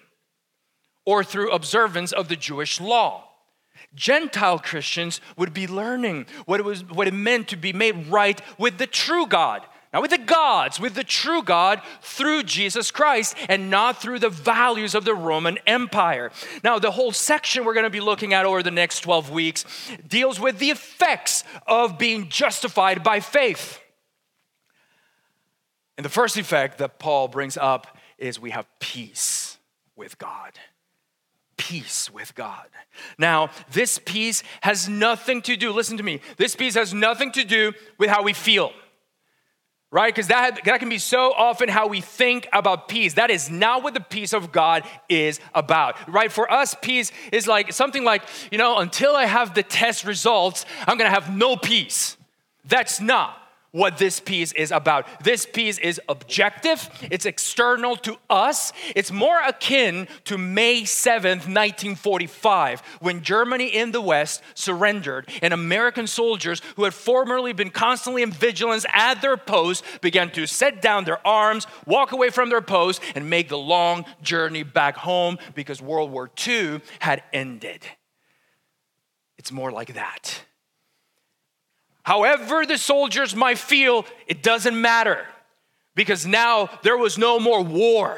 or 1.05 1.23
through 1.23 1.51
observance 1.51 2.11
of 2.11 2.27
the 2.27 2.35
Jewish 2.35 2.79
law. 2.79 3.30
Gentile 3.93 4.60
Christians 4.60 5.19
would 5.38 5.53
be 5.53 5.67
learning 5.67 6.25
what 6.45 6.60
it, 6.60 6.63
was, 6.63 6.83
what 6.89 7.07
it 7.07 7.13
meant 7.13 7.50
to 7.50 7.57
be 7.57 7.74
made 7.74 8.07
right 8.07 8.41
with 8.57 8.77
the 8.77 8.88
true 8.88 9.27
God. 9.27 9.65
Not 9.93 10.01
with 10.01 10.12
the 10.12 10.17
gods, 10.19 10.79
with 10.79 10.95
the 10.95 11.03
true 11.03 11.43
God 11.43 11.81
through 12.01 12.43
Jesus 12.43 12.91
Christ 12.91 13.36
and 13.50 13.69
not 13.69 14.01
through 14.01 14.19
the 14.19 14.29
values 14.29 14.95
of 14.95 15.03
the 15.03 15.13
Roman 15.13 15.60
Empire. 15.67 16.31
Now, 16.63 16.79
the 16.79 16.91
whole 16.91 17.12
section 17.12 17.65
we're 17.65 17.74
going 17.74 17.83
to 17.83 17.89
be 17.89 18.00
looking 18.00 18.33
at 18.33 18.45
over 18.45 18.63
the 18.63 18.71
next 18.71 19.01
12 19.01 19.31
weeks 19.31 19.65
deals 20.07 20.39
with 20.39 20.60
the 20.60 20.69
effects 20.69 21.43
of 21.67 21.98
being 21.98 22.29
justified 22.29 23.03
by 23.03 23.19
faith. 23.19 23.81
And 25.98 26.05
the 26.05 26.10
first 26.10 26.38
effect 26.38 26.77
that 26.77 26.98
Paul 26.98 27.27
brings 27.27 27.57
up 27.57 27.98
is 28.17 28.39
we 28.39 28.51
have 28.51 28.67
peace 28.79 29.57
with 29.98 30.17
God 30.17 30.57
peace 31.62 32.10
with 32.12 32.34
God. 32.34 32.65
Now, 33.20 33.51
this 33.72 34.00
peace 34.00 34.41
has 34.62 34.89
nothing 34.89 35.44
to 35.44 35.56
do, 35.56 35.72
listen 35.72 35.98
to 35.98 36.03
me, 36.03 36.22
this 36.38 36.56
peace 36.56 36.74
has 36.74 36.91
nothing 36.91 37.32
to 37.34 37.44
do 37.44 37.74
with 38.00 38.10
how 38.10 38.24
we 38.24 38.34
feel. 38.34 38.72
Right? 39.91 40.13
Because 40.13 40.30
that, 40.30 40.63
that 40.65 40.80
can 40.80 40.89
be 40.89 40.98
so 40.98 41.34
often 41.34 41.70
how 41.70 41.88
we 41.88 42.01
think 42.01 42.48
about 42.51 42.88
peace. 42.88 43.15
That 43.15 43.30
is 43.30 43.51
not 43.51 43.84
what 43.84 43.94
the 43.94 44.00
peace 44.00 44.34
of 44.34 44.51
God 44.51 44.84
is 45.08 45.39
about. 45.53 45.98
Right? 46.10 46.32
For 46.32 46.51
us, 46.51 46.75
peace 46.82 47.12
is 47.32 47.46
like 47.46 47.74
something 47.74 48.03
like, 48.03 48.24
you 48.51 48.58
know, 48.58 48.80
until 48.80 49.15
I 49.15 49.25
have 49.25 49.53
the 49.53 49.63
test 49.63 50.06
results, 50.06 50.65
I'm 50.88 50.98
gonna 50.98 51.10
have 51.10 51.36
no 51.36 51.58
peace. 51.58 52.18
That's 52.65 53.00
not 53.00 53.40
what 53.71 53.97
this 53.97 54.19
peace 54.19 54.51
is 54.53 54.71
about. 54.71 55.07
This 55.23 55.45
peace 55.45 55.77
is 55.77 55.99
objective, 56.09 56.89
it's 57.09 57.25
external 57.25 57.95
to 57.97 58.17
us. 58.29 58.73
It's 58.95 59.11
more 59.11 59.39
akin 59.39 60.07
to 60.25 60.37
May 60.37 60.81
7th, 60.81 61.47
1945, 61.47 62.81
when 62.99 63.21
Germany 63.21 63.67
in 63.67 63.91
the 63.91 64.01
West 64.01 64.41
surrendered 64.53 65.29
and 65.41 65.53
American 65.53 66.07
soldiers 66.07 66.61
who 66.75 66.83
had 66.83 66.93
formerly 66.93 67.53
been 67.53 67.69
constantly 67.69 68.23
in 68.23 68.31
vigilance 68.31 68.85
at 68.93 69.21
their 69.21 69.37
posts 69.37 69.87
began 70.01 70.29
to 70.31 70.45
set 70.45 70.81
down 70.81 71.05
their 71.05 71.25
arms, 71.25 71.65
walk 71.85 72.11
away 72.11 72.29
from 72.29 72.49
their 72.49 72.61
posts, 72.61 73.03
and 73.15 73.29
make 73.29 73.49
the 73.49 73.57
long 73.57 74.05
journey 74.21 74.63
back 74.63 74.97
home 74.97 75.37
because 75.55 75.81
World 75.81 76.11
War 76.11 76.29
II 76.47 76.81
had 76.99 77.23
ended. 77.31 77.85
It's 79.37 79.51
more 79.51 79.71
like 79.71 79.93
that. 79.93 80.45
However, 82.03 82.65
the 82.65 82.77
soldiers 82.77 83.36
might 83.36 83.58
feel, 83.58 84.05
it 84.27 84.41
doesn't 84.41 84.79
matter 84.79 85.25
because 85.96 86.25
now 86.25 86.70
there 86.84 86.98
was 86.98 87.17
no 87.17 87.39
more 87.39 87.62
war. 87.62 88.17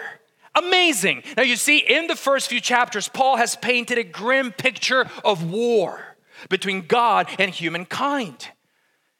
Amazing. 0.55 1.23
Now, 1.35 1.43
you 1.43 1.55
see, 1.55 1.79
in 1.79 2.07
the 2.07 2.15
first 2.15 2.47
few 2.47 2.61
chapters, 2.61 3.09
Paul 3.09 3.37
has 3.37 3.55
painted 3.55 3.97
a 3.97 4.03
grim 4.03 4.51
picture 4.51 5.09
of 5.25 5.51
war 5.51 6.15
between 6.49 6.85
God 6.85 7.27
and 7.39 7.51
humankind. 7.51 8.49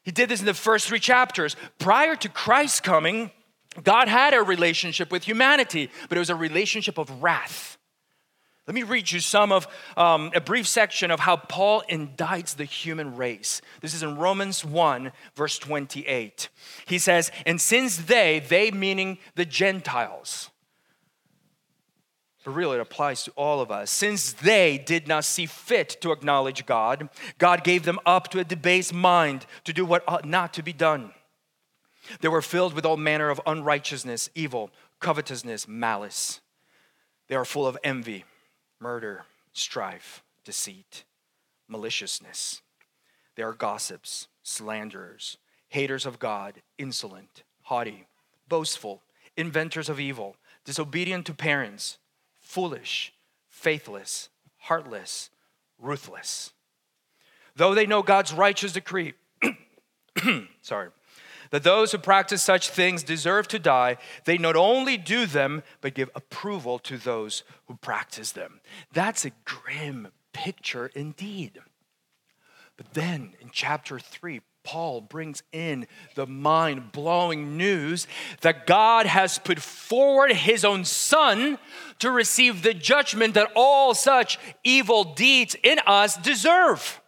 He 0.02 0.10
did 0.10 0.28
this 0.28 0.40
in 0.40 0.46
the 0.46 0.54
first 0.54 0.86
three 0.86 1.00
chapters. 1.00 1.56
Prior 1.78 2.14
to 2.16 2.28
Christ's 2.28 2.80
coming, 2.80 3.32
God 3.82 4.06
had 4.06 4.34
a 4.34 4.42
relationship 4.42 5.10
with 5.10 5.24
humanity, 5.24 5.90
but 6.08 6.16
it 6.16 6.20
was 6.20 6.30
a 6.30 6.36
relationship 6.36 6.98
of 6.98 7.22
wrath. 7.22 7.78
Let 8.66 8.74
me 8.74 8.82
read 8.82 9.12
you 9.12 9.20
some 9.20 9.52
of 9.52 9.68
um, 9.96 10.30
a 10.34 10.40
brief 10.40 10.66
section 10.66 11.10
of 11.10 11.20
how 11.20 11.36
Paul 11.36 11.82
indicts 11.90 12.56
the 12.56 12.64
human 12.64 13.14
race. 13.14 13.60
This 13.82 13.92
is 13.92 14.02
in 14.02 14.16
Romans 14.16 14.64
1, 14.64 15.12
verse 15.34 15.58
28. 15.58 16.48
He 16.86 16.98
says, 16.98 17.30
And 17.44 17.60
since 17.60 17.98
they, 17.98 18.42
they 18.48 18.70
meaning 18.70 19.18
the 19.34 19.44
Gentiles, 19.44 20.50
but 22.42 22.52
really 22.52 22.78
it 22.78 22.80
applies 22.80 23.22
to 23.24 23.32
all 23.32 23.60
of 23.60 23.70
us, 23.70 23.90
since 23.90 24.32
they 24.32 24.78
did 24.78 25.08
not 25.08 25.26
see 25.26 25.44
fit 25.44 26.00
to 26.00 26.12
acknowledge 26.12 26.64
God, 26.64 27.10
God 27.36 27.64
gave 27.64 27.84
them 27.84 27.98
up 28.06 28.28
to 28.30 28.38
a 28.38 28.44
debased 28.44 28.94
mind 28.94 29.44
to 29.64 29.74
do 29.74 29.84
what 29.84 30.04
ought 30.08 30.24
not 30.24 30.54
to 30.54 30.62
be 30.62 30.72
done. 30.72 31.12
They 32.20 32.28
were 32.28 32.42
filled 32.42 32.72
with 32.72 32.86
all 32.86 32.96
manner 32.96 33.28
of 33.28 33.40
unrighteousness, 33.46 34.30
evil, 34.34 34.70
covetousness, 35.00 35.68
malice. 35.68 36.40
They 37.28 37.34
are 37.34 37.46
full 37.46 37.66
of 37.66 37.78
envy 37.84 38.24
murder, 38.84 39.24
strife, 39.54 40.22
deceit, 40.44 41.04
maliciousness. 41.68 42.60
They 43.34 43.42
are 43.42 43.54
gossips, 43.54 44.28
slanderers, 44.42 45.38
haters 45.70 46.04
of 46.04 46.18
God, 46.18 46.60
insolent, 46.76 47.44
haughty, 47.62 48.06
boastful, 48.46 49.00
inventors 49.38 49.88
of 49.88 49.98
evil, 49.98 50.36
disobedient 50.66 51.24
to 51.24 51.32
parents, 51.32 51.96
foolish, 52.42 53.14
faithless, 53.48 54.28
heartless, 54.58 55.30
ruthless. 55.78 56.52
Though 57.56 57.74
they 57.74 57.86
know 57.86 58.02
God's 58.02 58.34
righteous 58.34 58.72
decree, 58.72 59.14
sorry, 60.60 60.90
that 61.54 61.62
those 61.62 61.92
who 61.92 61.98
practice 61.98 62.42
such 62.42 62.68
things 62.68 63.04
deserve 63.04 63.46
to 63.46 63.60
die, 63.60 63.96
they 64.24 64.36
not 64.36 64.56
only 64.56 64.96
do 64.96 65.24
them, 65.24 65.62
but 65.80 65.94
give 65.94 66.10
approval 66.16 66.80
to 66.80 66.98
those 66.98 67.44
who 67.66 67.76
practice 67.76 68.32
them. 68.32 68.60
That's 68.92 69.24
a 69.24 69.30
grim 69.44 70.08
picture 70.32 70.90
indeed. 70.96 71.60
But 72.76 72.94
then 72.94 73.34
in 73.40 73.50
chapter 73.52 74.00
3, 74.00 74.40
Paul 74.64 75.02
brings 75.02 75.44
in 75.52 75.86
the 76.16 76.26
mind 76.26 76.90
blowing 76.90 77.56
news 77.56 78.08
that 78.40 78.66
God 78.66 79.06
has 79.06 79.38
put 79.38 79.60
forward 79.60 80.32
his 80.32 80.64
own 80.64 80.84
son 80.84 81.58
to 82.00 82.10
receive 82.10 82.64
the 82.64 82.74
judgment 82.74 83.34
that 83.34 83.52
all 83.54 83.94
such 83.94 84.40
evil 84.64 85.04
deeds 85.04 85.54
in 85.62 85.78
us 85.86 86.16
deserve. 86.16 87.00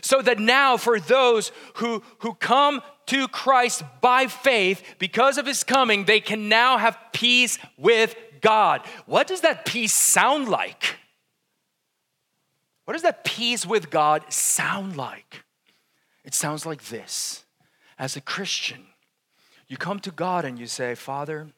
So 0.00 0.22
that 0.22 0.38
now, 0.38 0.76
for 0.76 0.98
those 0.98 1.52
who, 1.74 2.02
who 2.20 2.34
come 2.34 2.80
to 3.06 3.28
Christ 3.28 3.82
by 4.00 4.26
faith, 4.26 4.82
because 4.98 5.38
of 5.38 5.46
his 5.46 5.64
coming, 5.64 6.04
they 6.04 6.20
can 6.20 6.48
now 6.48 6.78
have 6.78 6.98
peace 7.12 7.58
with 7.76 8.16
God. 8.40 8.82
What 9.06 9.26
does 9.26 9.42
that 9.42 9.64
peace 9.64 9.92
sound 9.92 10.48
like? 10.48 10.96
What 12.84 12.94
does 12.94 13.02
that 13.02 13.24
peace 13.24 13.64
with 13.64 13.90
God 13.90 14.30
sound 14.32 14.96
like? 14.96 15.44
It 16.24 16.34
sounds 16.34 16.66
like 16.66 16.84
this. 16.84 17.44
As 17.98 18.16
a 18.16 18.20
Christian, 18.20 18.86
you 19.68 19.76
come 19.76 20.00
to 20.00 20.10
God 20.10 20.44
and 20.44 20.58
you 20.58 20.66
say, 20.66 20.94
Father, 20.94 21.48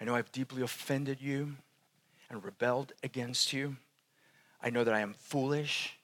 I 0.00 0.04
know 0.04 0.14
I've 0.14 0.32
deeply 0.32 0.62
offended 0.62 1.20
you 1.20 1.54
and 2.28 2.44
rebelled 2.44 2.92
against 3.02 3.52
you. 3.52 3.76
I 4.62 4.70
know 4.70 4.84
that 4.84 4.94
I 4.94 5.00
am 5.00 5.14
foolish, 5.14 5.96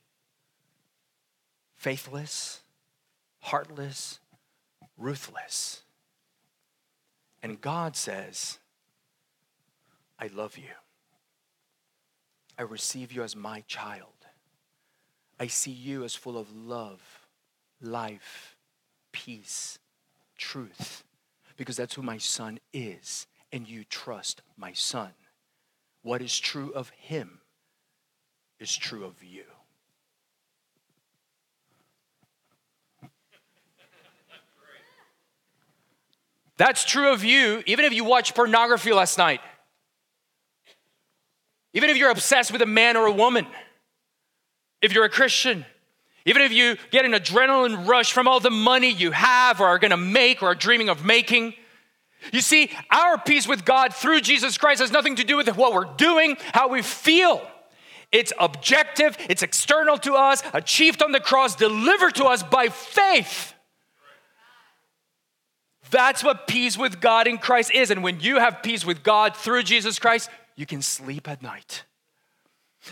faithless, 1.74 2.60
heartless, 3.48 4.20
ruthless. 4.98 5.80
And 7.42 7.58
God 7.58 7.96
says, 7.96 8.58
I 10.18 10.26
love 10.26 10.58
you. 10.58 10.74
I 12.58 12.62
receive 12.62 13.10
you 13.10 13.22
as 13.22 13.34
my 13.34 13.62
child. 13.66 14.26
I 15.40 15.46
see 15.46 15.70
you 15.70 16.04
as 16.04 16.14
full 16.14 16.36
of 16.36 16.54
love, 16.54 17.00
life, 17.80 18.54
peace, 19.12 19.78
truth, 20.36 21.04
because 21.56 21.76
that's 21.76 21.94
who 21.94 22.02
my 22.02 22.18
son 22.18 22.58
is, 22.74 23.26
and 23.50 23.66
you 23.66 23.84
trust 23.84 24.42
my 24.58 24.74
son. 24.74 25.12
What 26.02 26.20
is 26.20 26.38
true 26.38 26.70
of 26.74 26.90
him 26.90 27.40
is 28.60 28.76
true 28.76 29.06
of 29.06 29.24
you. 29.24 29.44
That's 36.58 36.84
true 36.84 37.12
of 37.12 37.24
you, 37.24 37.62
even 37.66 37.84
if 37.84 37.92
you 37.92 38.04
watch 38.04 38.34
pornography 38.34 38.92
last 38.92 39.16
night. 39.16 39.40
Even 41.72 41.88
if 41.88 41.96
you're 41.96 42.10
obsessed 42.10 42.52
with 42.52 42.60
a 42.60 42.66
man 42.66 42.96
or 42.96 43.06
a 43.06 43.12
woman. 43.12 43.46
If 44.82 44.92
you're 44.92 45.04
a 45.04 45.08
Christian. 45.10 45.64
Even 46.26 46.42
if 46.42 46.52
you 46.52 46.76
get 46.90 47.04
an 47.04 47.12
adrenaline 47.12 47.86
rush 47.86 48.12
from 48.12 48.26
all 48.26 48.40
the 48.40 48.50
money 48.50 48.90
you 48.90 49.12
have 49.12 49.60
or 49.60 49.66
are 49.66 49.78
gonna 49.78 49.96
make 49.96 50.42
or 50.42 50.48
are 50.48 50.54
dreaming 50.56 50.88
of 50.88 51.04
making. 51.04 51.54
You 52.32 52.40
see, 52.40 52.72
our 52.90 53.16
peace 53.18 53.46
with 53.46 53.64
God 53.64 53.94
through 53.94 54.20
Jesus 54.22 54.58
Christ 54.58 54.80
has 54.80 54.90
nothing 54.90 55.14
to 55.16 55.24
do 55.24 55.36
with 55.36 55.48
what 55.56 55.72
we're 55.72 55.94
doing, 55.96 56.36
how 56.52 56.68
we 56.68 56.82
feel. 56.82 57.40
It's 58.10 58.32
objective, 58.40 59.16
it's 59.28 59.44
external 59.44 59.96
to 59.98 60.14
us, 60.14 60.42
achieved 60.52 61.04
on 61.04 61.12
the 61.12 61.20
cross, 61.20 61.54
delivered 61.54 62.16
to 62.16 62.24
us 62.24 62.42
by 62.42 62.68
faith. 62.68 63.54
That's 65.90 66.22
what 66.24 66.46
peace 66.46 66.76
with 66.76 67.00
God 67.00 67.26
in 67.26 67.38
Christ 67.38 67.72
is. 67.72 67.90
And 67.90 68.02
when 68.02 68.20
you 68.20 68.38
have 68.38 68.62
peace 68.62 68.84
with 68.84 69.02
God 69.02 69.36
through 69.36 69.62
Jesus 69.62 69.98
Christ, 69.98 70.30
you 70.56 70.66
can 70.66 70.82
sleep 70.82 71.28
at 71.28 71.42
night. 71.42 71.84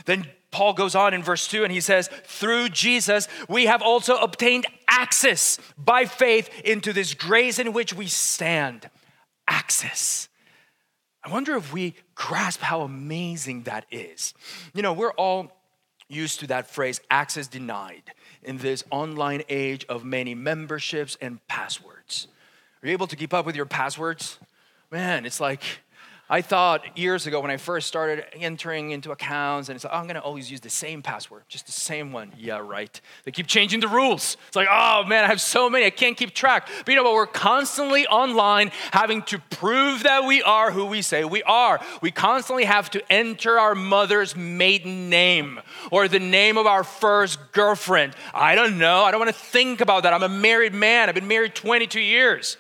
Then 0.05 0.27
Paul 0.51 0.73
goes 0.73 0.95
on 0.95 1.15
in 1.15 1.23
verse 1.23 1.47
2 1.49 1.65
and 1.65 1.73
he 1.73 1.81
says, 1.81 2.09
Through 2.25 2.71
Jesus, 2.71 3.29
we 3.49 3.67
have 3.67 3.83
also 3.83 4.17
obtained 4.17 4.67
access 4.89 5.59
by 5.77 6.05
faith 6.07 6.49
into 6.65 6.93
this 6.93 7.15
grace 7.15 7.59
in 7.59 7.73
which 7.73 7.93
we 7.93 8.07
stand. 8.07 8.89
Access. 9.49 10.29
I 11.23 11.31
wonder 11.31 11.57
if 11.57 11.73
we 11.73 11.95
grasp 12.15 12.61
how 12.61 12.83
amazing 12.83 13.65
that 13.65 13.85
is. 13.91 14.33
You 14.75 14.83
know, 14.83 14.93
we're 14.93 15.13
all 15.13 15.53
used 16.09 16.41
to 16.41 16.47
that 16.47 16.71
phrase, 16.71 17.01
access 17.11 17.49
denied, 17.49 18.13
in 18.43 18.59
this 18.59 18.85
online 18.91 19.43
age 19.49 19.85
of 19.89 20.05
many 20.05 20.35
memberships 20.35 21.17
and 21.21 21.45
passwords. 21.49 22.29
Are 22.83 22.87
you 22.87 22.93
able 22.93 23.07
to 23.07 23.17
keep 23.17 23.33
up 23.33 23.47
with 23.47 23.57
your 23.57 23.67
passwords? 23.67 24.39
Man, 24.91 25.27
it's 25.27 25.41
like 25.41 25.63
I 26.29 26.43
thought 26.43 26.99
years 26.99 27.29
ago 27.29 27.41
when 27.41 27.53
I 27.53 27.57
first 27.57 27.87
started 27.87 28.25
entering 28.33 28.91
into 28.91 29.13
accounts, 29.13 29.69
and 29.69 29.77
it's 29.77 29.85
like, 29.85 29.95
oh, 29.95 29.99
I'm 29.99 30.09
gonna 30.09 30.19
always 30.19 30.51
use 30.51 30.61
the 30.61 30.69
same 30.69 31.01
password, 31.01 31.45
just 31.47 31.67
the 31.67 31.73
same 31.73 32.11
one. 32.11 32.33
Yeah, 32.37 32.59
right. 32.59 33.01
They 33.25 33.31
keep 33.31 33.47
changing 33.47 33.79
the 33.79 33.87
rules. 33.87 34.37
It's 34.49 34.57
like, 34.57 34.67
oh 34.69 35.05
man, 35.05 35.23
I 35.23 35.29
have 35.29 35.41
so 35.41 35.71
many, 35.71 35.87
I 35.87 35.91
can't 35.91 36.17
keep 36.17 36.35
track. 36.35 36.69
But 36.79 36.89
you 36.89 36.97
know 36.97 37.05
what? 37.05 37.15
We're 37.15 37.27
constantly 37.27 38.09
online 38.09 38.73
having 38.91 39.23
to 39.23 39.39
prove 39.51 40.03
that 40.03 40.25
we 40.25 40.43
are 40.43 40.73
who 40.73 40.87
we 40.87 41.01
say 41.01 41.25
we 41.25 41.45
are. 41.45 41.81
We 42.03 42.11
constantly 42.11 42.65
have 42.65 42.91
to 42.91 43.13
enter 43.13 43.57
our 43.59 43.77
mother's 43.77 44.35
maiden 44.35 45.09
name 45.09 45.61
or 45.93 46.09
the 46.09 46.19
name 46.19 46.59
of 46.59 46.67
our 46.67 46.83
first 46.83 47.39
girlfriend. 47.53 48.17
I 48.35 48.57
don't 48.57 48.79
know. 48.79 49.05
I 49.05 49.13
don't 49.13 49.21
wanna 49.21 49.33
think 49.33 49.81
about 49.81 50.03
that. 50.03 50.13
I'm 50.13 50.25
a 50.25 50.29
married 50.29 50.75
man, 50.75 51.09
I've 51.09 51.15
been 51.15 51.29
married 51.29 51.55
22 51.55 52.01
years. 52.01 52.57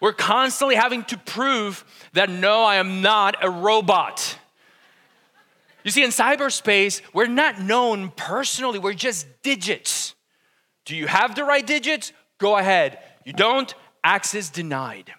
We're 0.00 0.12
constantly 0.12 0.76
having 0.76 1.04
to 1.04 1.18
prove 1.18 1.84
that 2.12 2.30
no, 2.30 2.62
I 2.62 2.76
am 2.76 3.02
not 3.02 3.36
a 3.42 3.50
robot. 3.50 4.38
You 5.84 5.90
see, 5.90 6.04
in 6.04 6.10
cyberspace, 6.10 7.00
we're 7.12 7.26
not 7.26 7.60
known 7.60 8.10
personally, 8.14 8.78
we're 8.78 8.94
just 8.94 9.26
digits. 9.42 10.14
Do 10.84 10.96
you 10.96 11.06
have 11.06 11.34
the 11.34 11.44
right 11.44 11.66
digits? 11.66 12.12
Go 12.38 12.56
ahead. 12.56 12.98
You 13.24 13.32
don't? 13.32 13.72
Access 14.04 14.48
denied. 14.50 15.12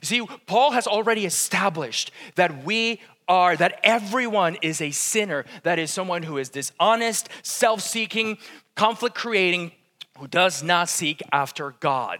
You 0.00 0.06
see, 0.06 0.26
Paul 0.46 0.72
has 0.72 0.86
already 0.86 1.26
established 1.26 2.10
that 2.34 2.64
we 2.64 3.00
are, 3.28 3.56
that 3.56 3.78
everyone 3.84 4.56
is 4.62 4.80
a 4.80 4.90
sinner, 4.90 5.44
that 5.62 5.78
is 5.78 5.90
someone 5.90 6.22
who 6.22 6.38
is 6.38 6.48
dishonest, 6.48 7.28
self 7.42 7.80
seeking, 7.80 8.38
conflict 8.74 9.14
creating, 9.14 9.72
who 10.18 10.26
does 10.26 10.62
not 10.62 10.88
seek 10.88 11.22
after 11.32 11.74
God. 11.80 12.18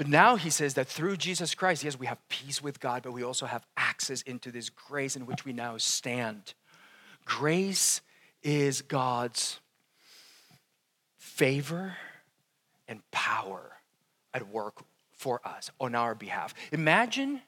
But 0.00 0.08
now 0.08 0.36
he 0.36 0.48
says 0.48 0.72
that 0.74 0.88
through 0.88 1.18
Jesus 1.18 1.54
Christ, 1.54 1.84
yes, 1.84 1.98
we 1.98 2.06
have 2.06 2.26
peace 2.30 2.62
with 2.62 2.80
God, 2.80 3.02
but 3.02 3.12
we 3.12 3.22
also 3.22 3.44
have 3.44 3.66
access 3.76 4.22
into 4.22 4.50
this 4.50 4.70
grace 4.70 5.14
in 5.14 5.26
which 5.26 5.44
we 5.44 5.52
now 5.52 5.76
stand. 5.76 6.54
Grace 7.26 8.00
is 8.42 8.80
God's 8.80 9.60
favor 11.18 11.98
and 12.88 13.02
power 13.10 13.72
at 14.32 14.48
work 14.48 14.82
for 15.12 15.42
us 15.44 15.70
on 15.78 15.94
our 15.94 16.14
behalf. 16.14 16.54
Imagine 16.72 17.42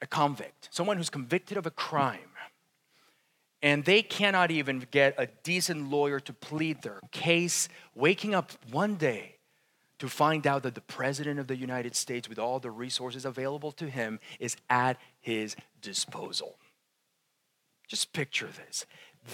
a 0.00 0.08
convict, 0.08 0.70
someone 0.72 0.96
who's 0.96 1.08
convicted 1.08 1.56
of 1.56 1.66
a 1.66 1.70
crime, 1.70 2.18
and 3.62 3.84
they 3.84 4.02
cannot 4.02 4.50
even 4.50 4.88
get 4.90 5.14
a 5.18 5.28
decent 5.44 5.88
lawyer 5.88 6.18
to 6.18 6.32
plead 6.32 6.82
their 6.82 6.98
case, 7.12 7.68
waking 7.94 8.34
up 8.34 8.50
one 8.72 8.96
day 8.96 9.36
to 10.02 10.08
find 10.08 10.48
out 10.48 10.64
that 10.64 10.74
the 10.74 10.80
President 10.80 11.38
of 11.38 11.46
the 11.46 11.54
United 11.54 11.94
States, 11.94 12.28
with 12.28 12.36
all 12.36 12.58
the 12.58 12.72
resources 12.72 13.24
available 13.24 13.70
to 13.70 13.88
him, 13.88 14.18
is 14.40 14.56
at 14.68 14.96
his 15.20 15.54
disposal. 15.80 16.56
Just 17.86 18.12
picture 18.12 18.48
this. 18.48 18.84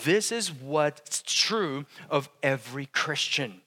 This 0.04 0.31
is 0.31 0.52
what's 0.52 1.22
true 1.22 1.87
of 2.11 2.28
every 2.42 2.85
Christian. 2.85 3.62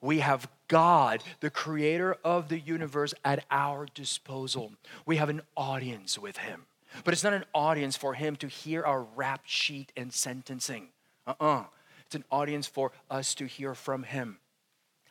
We 0.00 0.18
have 0.18 0.48
God, 0.66 1.22
the 1.38 1.50
creator 1.50 2.16
of 2.24 2.48
the 2.48 2.58
universe, 2.58 3.14
at 3.24 3.44
our 3.48 3.86
disposal. 3.94 4.72
We 5.06 5.18
have 5.18 5.28
an 5.28 5.42
audience 5.56 6.18
with 6.18 6.38
him. 6.38 6.66
But 7.04 7.14
it's 7.14 7.22
not 7.22 7.32
an 7.32 7.44
audience 7.54 7.96
for 7.96 8.14
him 8.14 8.34
to 8.34 8.48
hear 8.48 8.82
our 8.82 9.02
rap 9.14 9.42
sheet 9.44 9.92
and 9.96 10.12
sentencing. 10.12 10.88
Uh 11.28 11.34
uh-uh. 11.38 11.60
uh. 11.60 11.64
It's 12.06 12.16
an 12.16 12.24
audience 12.28 12.66
for 12.66 12.90
us 13.08 13.36
to 13.36 13.46
hear 13.46 13.76
from 13.76 14.02
him 14.02 14.38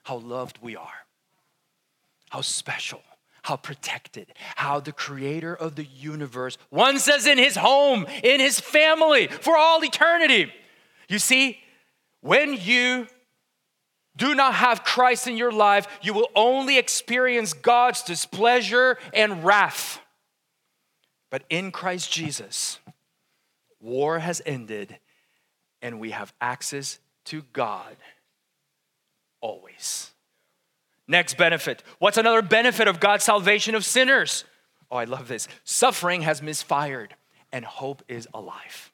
how 0.04 0.18
loved 0.18 0.58
we 0.62 0.76
are 0.76 1.06
how 2.30 2.42
special, 2.42 3.02
how 3.44 3.56
protected, 3.56 4.28
how 4.56 4.80
the 4.80 4.92
creator 4.92 5.54
of 5.54 5.76
the 5.76 5.86
universe, 5.86 6.58
one 6.70 7.00
says 7.00 7.28
in 7.28 7.38
his 7.38 7.56
home, 7.56 8.06
in 8.24 8.40
his 8.40 8.60
family, 8.60 9.28
for 9.28 9.58
all 9.58 9.84
eternity. 9.84 10.52
You 11.08 11.20
see, 11.20 11.60
when 12.22 12.54
you 12.54 13.08
do 14.16 14.36
not 14.36 14.54
have 14.56 14.84
Christ 14.84 15.28
in 15.28 15.38
your 15.38 15.52
life, 15.52 15.88
you 16.02 16.14
will 16.14 16.30
only 16.36 16.78
experience 16.78 17.54
God's 17.54 18.04
displeasure 18.04 18.98
and 19.14 19.44
wrath. 19.44 20.00
But 21.32 21.44
in 21.50 21.72
Christ 21.72 22.12
Jesus, 22.12 22.80
war 23.80 24.20
has 24.20 24.42
ended 24.46 25.00
and 25.82 26.00
we 26.00 26.12
have 26.12 26.34
access 26.42 27.00
to 27.26 27.44
God 27.54 27.96
always. 29.42 30.12
Next 31.10 31.38
benefit. 31.38 31.82
What's 31.98 32.20
another 32.20 32.44
benefit 32.44 32.88
of 32.88 33.00
God's 33.00 33.24
salvation 33.24 33.74
of 33.74 33.84
sinners? 33.84 34.46
Oh, 34.92 34.96
I 34.98 35.06
love 35.06 35.28
this. 35.28 35.48
Suffering 35.64 36.22
has 36.22 36.44
misfired 36.44 37.16
and 37.52 37.66
hope 37.66 38.04
is 38.08 38.28
alive. 38.32 38.92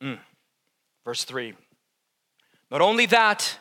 Mm. 0.00 0.18
Verse 1.04 1.24
3. 1.24 1.52
Not 2.70 2.80
only 2.80 3.04
that, 3.06 3.58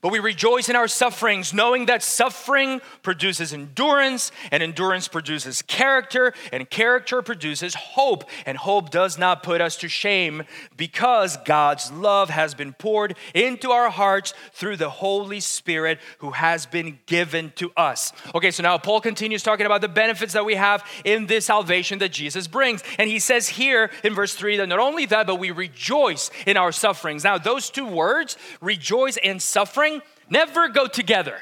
But 0.00 0.12
we 0.12 0.18
rejoice 0.18 0.68
in 0.68 0.76
our 0.76 0.88
sufferings, 0.88 1.52
knowing 1.52 1.86
that 1.86 2.02
suffering 2.02 2.80
produces 3.02 3.52
endurance, 3.52 4.32
and 4.50 4.62
endurance 4.62 5.08
produces 5.08 5.62
character, 5.62 6.32
and 6.52 6.68
character 6.68 7.22
produces 7.22 7.74
hope. 7.74 8.24
And 8.46 8.56
hope 8.56 8.90
does 8.90 9.18
not 9.18 9.42
put 9.42 9.60
us 9.60 9.76
to 9.78 9.88
shame 9.88 10.44
because 10.76 11.36
God's 11.38 11.90
love 11.90 12.30
has 12.30 12.54
been 12.54 12.72
poured 12.72 13.16
into 13.34 13.70
our 13.70 13.90
hearts 13.90 14.34
through 14.52 14.76
the 14.76 14.90
Holy 14.90 15.40
Spirit 15.40 15.98
who 16.18 16.30
has 16.30 16.66
been 16.66 16.98
given 17.06 17.52
to 17.56 17.72
us. 17.76 18.12
Okay, 18.34 18.50
so 18.50 18.62
now 18.62 18.78
Paul 18.78 19.00
continues 19.00 19.42
talking 19.42 19.66
about 19.66 19.80
the 19.80 19.88
benefits 19.88 20.32
that 20.32 20.44
we 20.44 20.54
have 20.54 20.84
in 21.04 21.26
this 21.26 21.46
salvation 21.46 21.98
that 21.98 22.12
Jesus 22.12 22.46
brings. 22.46 22.82
And 22.98 23.08
he 23.08 23.18
says 23.18 23.48
here 23.48 23.90
in 24.04 24.14
verse 24.14 24.34
3 24.34 24.56
that 24.58 24.68
not 24.68 24.78
only 24.78 25.06
that, 25.06 25.26
but 25.26 25.36
we 25.36 25.50
rejoice 25.50 26.30
in 26.46 26.56
our 26.56 26.72
sufferings. 26.72 27.24
Now, 27.24 27.38
those 27.38 27.70
two 27.70 27.86
words, 27.86 28.36
rejoice 28.60 29.16
and 29.22 29.40
suffering, 29.40 29.71
suffering 29.72 30.02
never 30.28 30.68
go 30.68 30.86
together 30.86 31.38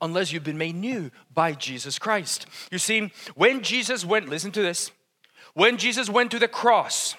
unless 0.00 0.32
you've 0.32 0.42
been 0.42 0.58
made 0.58 0.74
new 0.74 1.10
by 1.32 1.52
Jesus 1.52 2.00
Christ. 2.00 2.46
You 2.72 2.78
see, 2.78 3.12
when 3.36 3.62
Jesus 3.62 4.04
went, 4.04 4.28
listen 4.28 4.50
to 4.52 4.62
this, 4.62 4.90
when 5.54 5.76
Jesus 5.78 6.10
went 6.10 6.32
to 6.32 6.40
the 6.40 6.48
cross, 6.48 7.14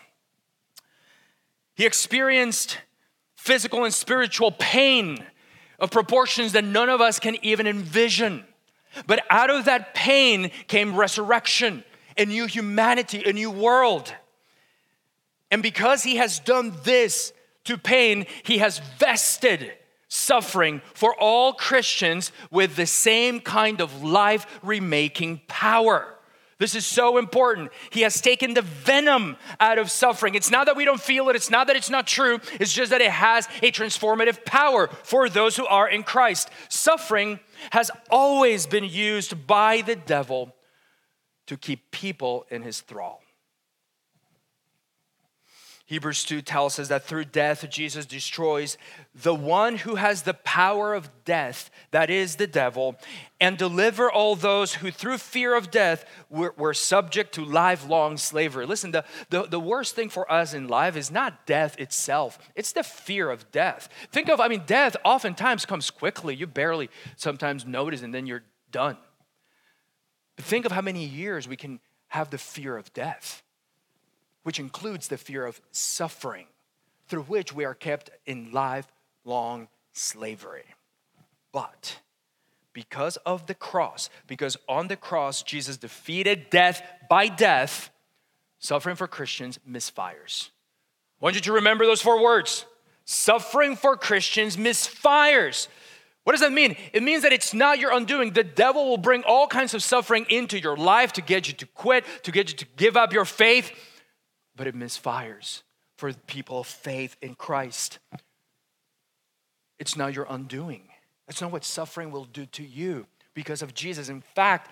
he 1.75 1.85
experienced 1.85 2.79
physical 3.37 3.85
and 3.85 3.93
spiritual 3.93 4.51
pain 4.51 5.23
of 5.79 5.89
proportions 5.89 6.51
that 6.51 6.65
none 6.65 6.89
of 6.89 6.99
us 6.99 7.17
can 7.17 7.37
even 7.41 7.65
envision. 7.65 8.43
But 9.07 9.23
out 9.29 9.49
of 9.49 9.65
that 9.65 9.93
pain 9.93 10.51
came 10.67 10.97
resurrection, 10.97 11.85
a 12.17 12.25
new 12.25 12.45
humanity, 12.45 13.23
a 13.25 13.31
new 13.31 13.51
world. 13.51 14.13
And 15.49 15.63
because 15.63 16.03
he 16.03 16.17
has 16.17 16.39
done 16.39 16.73
this 16.83 17.31
to 17.65 17.77
pain, 17.77 18.25
he 18.43 18.57
has 18.57 18.79
vested 18.99 19.71
suffering 20.07 20.81
for 20.93 21.15
all 21.19 21.53
Christians 21.53 22.31
with 22.51 22.75
the 22.75 22.85
same 22.85 23.39
kind 23.39 23.81
of 23.81 24.03
life 24.03 24.45
remaking 24.63 25.41
power. 25.47 26.15
This 26.57 26.73
is 26.73 26.85
so 26.85 27.17
important. 27.17 27.71
He 27.89 28.01
has 28.01 28.21
taken 28.21 28.53
the 28.53 28.61
venom 28.61 29.35
out 29.59 29.77
of 29.77 29.91
suffering. 29.91 30.35
It's 30.35 30.51
not 30.51 30.67
that 30.67 30.77
we 30.77 30.85
don't 30.85 31.01
feel 31.01 31.27
it, 31.29 31.35
it's 31.35 31.49
not 31.49 31.67
that 31.67 31.75
it's 31.75 31.89
not 31.89 32.07
true, 32.07 32.39
it's 32.53 32.71
just 32.71 32.91
that 32.91 33.01
it 33.01 33.11
has 33.11 33.47
a 33.61 33.71
transformative 33.71 34.45
power 34.45 34.87
for 35.03 35.27
those 35.27 35.57
who 35.57 35.65
are 35.65 35.89
in 35.89 36.03
Christ. 36.03 36.49
Suffering 36.69 37.41
has 37.71 37.91
always 38.09 38.67
been 38.67 38.85
used 38.85 39.45
by 39.45 39.81
the 39.81 39.97
devil 39.97 40.55
to 41.47 41.57
keep 41.57 41.91
people 41.91 42.45
in 42.49 42.61
his 42.61 42.79
thrall. 42.79 43.21
Hebrews 45.87 46.23
2 46.23 46.41
tells 46.41 46.79
us 46.79 46.87
that 46.87 47.03
through 47.03 47.25
death, 47.25 47.69
Jesus 47.69 48.07
destroys 48.07 48.75
the 49.13 49.35
one 49.35 49.75
who 49.77 49.95
has 49.95 50.23
the 50.23 50.33
power 50.33 50.95
of 50.95 51.11
death, 51.25 51.69
that 51.91 52.09
is 52.09 52.37
the 52.37 52.47
devil, 52.47 52.95
and 53.39 53.55
deliver 53.55 54.11
all 54.11 54.35
those 54.35 54.73
who, 54.73 54.89
through 54.89 55.19
fear 55.19 55.55
of 55.55 55.69
death, 55.69 56.03
were, 56.27 56.55
were 56.57 56.73
subject 56.73 57.35
to 57.35 57.45
lifelong 57.45 58.17
slavery. 58.17 58.65
Listen, 58.65 58.89
the, 58.89 59.05
the, 59.29 59.43
the 59.43 59.59
worst 59.59 59.93
thing 59.93 60.09
for 60.09 60.29
us 60.31 60.55
in 60.55 60.67
life 60.67 60.95
is 60.95 61.11
not 61.11 61.45
death 61.45 61.79
itself, 61.79 62.39
it's 62.55 62.71
the 62.71 62.83
fear 62.83 63.29
of 63.29 63.51
death. 63.51 63.87
Think 64.11 64.27
of, 64.27 64.39
I 64.39 64.47
mean, 64.47 64.63
death 64.65 64.97
oftentimes 65.05 65.67
comes 65.67 65.91
quickly. 65.91 66.35
You 66.35 66.47
barely 66.47 66.89
sometimes 67.15 67.63
notice, 67.63 68.01
and 68.01 68.11
then 68.11 68.25
you're 68.25 68.43
done. 68.71 68.97
But 70.35 70.45
think 70.45 70.65
of 70.65 70.71
how 70.71 70.81
many 70.81 71.05
years 71.05 71.47
we 71.47 71.57
can 71.57 71.79
have 72.07 72.31
the 72.31 72.39
fear 72.39 72.75
of 72.75 72.91
death 72.93 73.43
which 74.45 74.59
includes 74.59 75.07
the 75.07 75.17
fear 75.17 75.43
of 75.43 75.59
suffering, 75.71 76.45
through 77.07 77.23
which 77.23 77.51
we 77.51 77.65
are 77.65 77.73
kept 77.73 78.11
in 78.27 78.51
lifelong 78.51 79.67
slavery. 79.91 80.65
But 81.51 81.97
because 82.71 83.17
of 83.25 83.47
the 83.47 83.55
cross, 83.55 84.07
because 84.27 84.55
on 84.69 84.87
the 84.87 84.97
cross 84.97 85.41
Jesus 85.41 85.77
defeated 85.77 86.51
death 86.51 86.83
by 87.09 87.27
death, 87.27 87.89
suffering 88.59 88.95
for 88.95 89.07
Christians 89.07 89.57
misfires. 89.67 90.49
I 91.19 91.25
want 91.25 91.35
you 91.35 91.41
to 91.41 91.53
remember 91.53 91.87
those 91.87 92.03
four 92.03 92.21
words. 92.21 92.67
Suffering 93.03 93.75
for 93.75 93.97
Christians 93.97 94.57
misfires. 94.57 95.69
What 96.23 96.33
does 96.33 96.41
that 96.41 96.53
mean? 96.53 96.75
It 96.93 97.01
means 97.01 97.23
that 97.23 97.33
it's 97.33 97.55
not 97.55 97.79
your 97.79 97.93
undoing. 97.93 98.33
The 98.33 98.43
devil 98.43 98.89
will 98.89 98.97
bring 98.97 99.23
all 99.23 99.47
kinds 99.47 99.73
of 99.73 99.81
suffering 99.81 100.27
into 100.29 100.59
your 100.59 100.77
life 100.77 101.13
to 101.13 101.21
get 101.21 101.47
you 101.47 101.55
to 101.55 101.65
quit, 101.65 102.05
to 102.21 102.31
get 102.31 102.51
you 102.51 102.57
to 102.57 102.65
give 102.77 102.95
up 102.95 103.11
your 103.11 103.25
faith 103.25 103.71
but 104.55 104.67
it 104.67 104.75
misfires 104.75 105.61
for 105.97 106.11
people 106.13 106.59
of 106.59 106.67
faith 106.67 107.15
in 107.21 107.35
Christ. 107.35 107.99
It's 109.79 109.95
not 109.95 110.13
your 110.13 110.27
undoing. 110.29 110.83
That's 111.27 111.41
not 111.41 111.51
what 111.51 111.63
suffering 111.63 112.11
will 112.11 112.25
do 112.25 112.45
to 112.47 112.63
you 112.63 113.07
because 113.33 113.61
of 113.61 113.73
Jesus. 113.73 114.09
In 114.09 114.21
fact, 114.21 114.71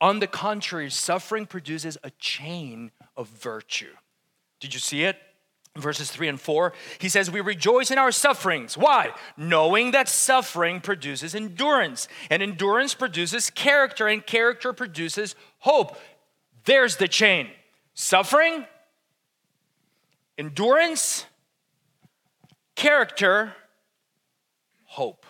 on 0.00 0.20
the 0.20 0.26
contrary, 0.26 0.90
suffering 0.90 1.46
produces 1.46 1.98
a 2.02 2.10
chain 2.18 2.90
of 3.16 3.28
virtue. 3.28 3.92
Did 4.60 4.74
you 4.74 4.80
see 4.80 5.04
it? 5.04 5.16
Verses 5.76 6.10
3 6.10 6.28
and 6.28 6.40
4, 6.40 6.72
he 6.98 7.10
says, 7.10 7.30
We 7.30 7.42
rejoice 7.42 7.90
in 7.90 7.98
our 7.98 8.10
sufferings. 8.10 8.78
Why? 8.78 9.12
Knowing 9.36 9.90
that 9.90 10.08
suffering 10.08 10.80
produces 10.80 11.34
endurance, 11.34 12.08
and 12.30 12.42
endurance 12.42 12.94
produces 12.94 13.50
character, 13.50 14.06
and 14.06 14.24
character 14.24 14.72
produces 14.72 15.34
hope. 15.58 15.98
There's 16.64 16.96
the 16.96 17.08
chain. 17.08 17.48
Suffering 17.92 18.64
endurance, 20.38 21.26
character, 22.74 23.54
hope. 24.84 25.26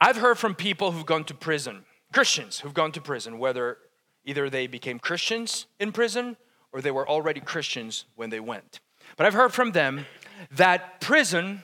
I've 0.00 0.16
heard 0.16 0.38
from 0.38 0.54
people 0.54 0.92
who've 0.92 1.06
gone 1.06 1.24
to 1.24 1.34
prison, 1.34 1.84
Christians 2.12 2.60
who've 2.60 2.74
gone 2.74 2.92
to 2.92 3.00
prison, 3.00 3.38
whether 3.38 3.78
either 4.24 4.50
they 4.50 4.66
became 4.66 4.98
Christians 4.98 5.66
in 5.78 5.92
prison 5.92 6.36
or 6.72 6.80
they 6.80 6.90
were 6.90 7.08
already 7.08 7.40
Christians 7.40 8.04
when 8.16 8.30
they 8.30 8.40
went. 8.40 8.80
But 9.16 9.26
I've 9.26 9.34
heard 9.34 9.52
from 9.52 9.72
them 9.72 10.06
that 10.50 11.00
prison 11.00 11.62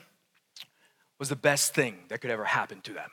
was 1.19 1.29
the 1.29 1.35
best 1.35 1.73
thing 1.73 1.97
that 2.07 2.21
could 2.21 2.31
ever 2.31 2.45
happen 2.45 2.81
to 2.81 2.93
them. 2.93 3.09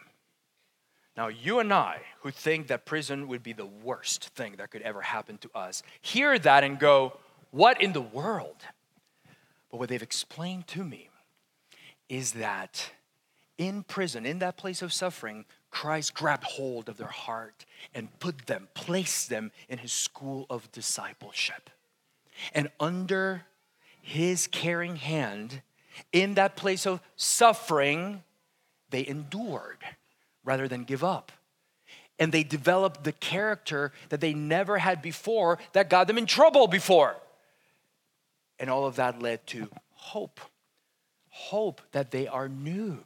Now, 1.16 1.28
you 1.28 1.58
and 1.58 1.72
I, 1.72 2.02
who 2.20 2.30
think 2.30 2.68
that 2.68 2.86
prison 2.86 3.26
would 3.26 3.42
be 3.42 3.52
the 3.52 3.66
worst 3.66 4.28
thing 4.28 4.54
that 4.58 4.70
could 4.70 4.82
ever 4.82 5.02
happen 5.02 5.36
to 5.38 5.50
us, 5.54 5.82
hear 6.00 6.38
that 6.38 6.62
and 6.62 6.78
go, 6.78 7.18
what 7.50 7.80
in 7.80 7.92
the 7.92 8.00
world? 8.00 8.56
But 9.70 9.78
what 9.78 9.88
they've 9.88 10.02
explained 10.02 10.66
to 10.68 10.84
me 10.84 11.10
is 12.08 12.32
that 12.32 12.90
in 13.58 13.82
prison, 13.82 14.24
in 14.24 14.38
that 14.38 14.56
place 14.56 14.82
of 14.82 14.92
suffering, 14.92 15.44
Christ 15.70 16.14
grabbed 16.14 16.44
hold 16.44 16.88
of 16.88 16.96
their 16.96 17.06
heart 17.08 17.66
and 17.94 18.16
put 18.20 18.46
them, 18.46 18.68
placed 18.74 19.28
them 19.28 19.50
in 19.68 19.78
his 19.78 19.92
school 19.92 20.46
of 20.48 20.70
discipleship. 20.72 21.68
And 22.54 22.70
under 22.78 23.42
his 24.00 24.46
caring 24.46 24.96
hand, 24.96 25.60
in 26.12 26.34
that 26.34 26.56
place 26.56 26.86
of 26.86 27.00
suffering, 27.16 28.22
they 28.90 29.06
endured 29.06 29.78
rather 30.44 30.68
than 30.68 30.84
give 30.84 31.02
up. 31.02 31.32
And 32.18 32.32
they 32.32 32.42
developed 32.42 33.04
the 33.04 33.12
character 33.12 33.92
that 34.08 34.20
they 34.20 34.34
never 34.34 34.78
had 34.78 35.02
before 35.02 35.58
that 35.72 35.90
got 35.90 36.06
them 36.06 36.18
in 36.18 36.26
trouble 36.26 36.66
before. 36.66 37.16
And 38.58 38.68
all 38.70 38.86
of 38.86 38.96
that 38.96 39.22
led 39.22 39.46
to 39.48 39.68
hope. 39.92 40.40
Hope 41.28 41.80
that 41.92 42.10
they 42.10 42.26
are 42.26 42.48
new, 42.48 42.98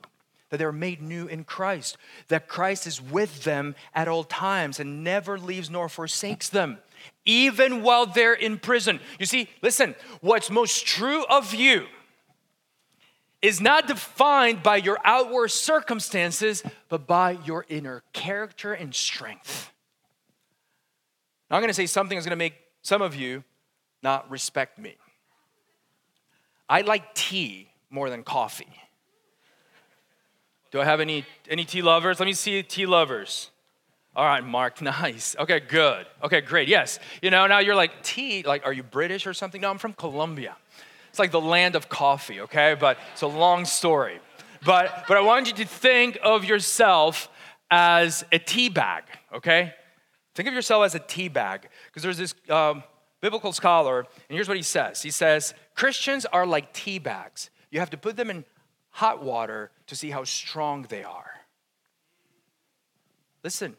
that 0.49 0.57
they're 0.57 0.73
made 0.73 1.03
new 1.03 1.27
in 1.27 1.45
Christ, 1.45 1.99
that 2.29 2.49
Christ 2.49 2.87
is 2.87 3.01
with 3.01 3.45
them 3.45 3.75
at 3.95 4.09
all 4.09 4.25
times 4.25 4.81
and 4.81 5.05
never 5.05 5.39
leaves 5.39 5.69
nor 5.69 5.89
forsakes 5.89 6.49
them, 6.49 6.79
even 7.27 7.83
while 7.83 8.07
they're 8.07 8.33
in 8.33 8.59
prison. 8.59 9.01
You 9.19 9.27
see, 9.27 9.51
listen, 9.61 9.95
what's 10.23 10.51
most 10.51 10.87
true 10.87 11.25
of 11.29 11.55
you 11.55 11.87
is 13.43 13.61
not 13.61 13.89
defined 13.89 14.63
by 14.63 14.77
your 14.77 14.99
outward 15.05 15.51
circumstances, 15.51 16.63
but 16.89 17.07
by 17.07 17.33
your 17.45 17.67
inner 17.69 18.03
character 18.13 18.73
and 18.73 18.95
strength. 18.95 19.73
Now, 21.51 21.57
I'm 21.57 21.63
to 21.69 21.75
say 21.75 21.87
something 21.87 22.17
that's 22.17 22.25
to 22.31 22.37
make 22.37 22.55
some 22.83 23.03
of 23.03 23.15
you 23.15 23.45
not 24.03 24.31
respect 24.31 24.79
me. 24.79 24.97
I 26.73 26.81
like 26.81 27.13
tea 27.13 27.69
more 27.91 28.09
than 28.09 28.23
coffee. 28.23 28.75
Do 30.71 30.81
I 30.81 30.87
have 30.87 31.01
any, 31.01 31.27
any 31.51 31.67
tea 31.67 31.83
lovers? 31.83 32.19
Let 32.19 32.25
me 32.25 32.33
see 32.33 32.63
tea 32.63 32.87
lovers. 32.87 33.51
All 34.17 34.25
right, 34.25 34.43
Mark, 34.43 34.81
nice. 35.03 35.37
Okay, 35.39 35.61
good. 35.61 36.07
Okay, 36.25 36.41
great. 36.41 36.69
Yes. 36.69 36.99
You 37.21 37.29
know, 37.29 37.47
now 37.47 37.59
you're 37.59 37.75
like, 37.75 38.03
tea, 38.03 38.43
like, 38.43 38.65
are 38.65 38.73
you 38.73 38.83
British 38.83 39.27
or 39.27 39.35
something? 39.35 39.61
No, 39.61 39.69
I'm 39.69 39.77
from 39.77 39.93
Colombia. 39.93 40.57
It's 41.11 41.19
like 41.19 41.31
the 41.31 41.43
land 41.43 41.77
of 41.77 41.91
coffee, 41.91 42.41
okay? 42.41 42.75
But 42.81 42.97
it's 43.13 43.21
a 43.21 43.27
long 43.27 43.67
story. 43.67 44.19
But, 44.65 45.05
but 45.09 45.19
I 45.19 45.21
want 45.21 45.49
you 45.49 45.53
to 45.53 45.67
think 45.67 46.17
of 46.23 46.43
yourself 46.43 47.29
as 47.71 48.25
a 48.33 48.39
tea 48.39 48.71
bag, 48.71 49.03
okay? 49.35 49.75
Think 50.35 50.49
of 50.49 50.55
yourself 50.55 50.87
as 50.87 50.95
a 50.95 51.01
tea 51.01 51.29
bag. 51.29 51.69
Because 51.89 52.03
there's 52.03 52.17
this 52.17 52.35
um, 52.49 52.83
biblical 53.23 53.53
scholar, 53.53 54.01
and 54.01 54.37
here's 54.37 54.49
what 54.49 54.59
he 54.59 54.63
says 54.63 55.01
He 55.01 55.11
says, 55.11 55.55
Christians 55.75 56.27
are 56.27 56.45
like 56.45 56.75
tea 56.75 56.99
bags. 56.99 57.49
You 57.71 57.81
have 57.81 57.91
to 57.91 57.97
put 57.97 58.17
them 58.17 58.29
in 58.29 58.45
hot 58.91 59.25
water 59.25 59.71
to 59.87 59.97
see 59.97 60.11
how 60.11 60.25
strong 60.25 60.83
they 60.91 61.03
are. 61.03 61.31
Listen, 63.43 63.75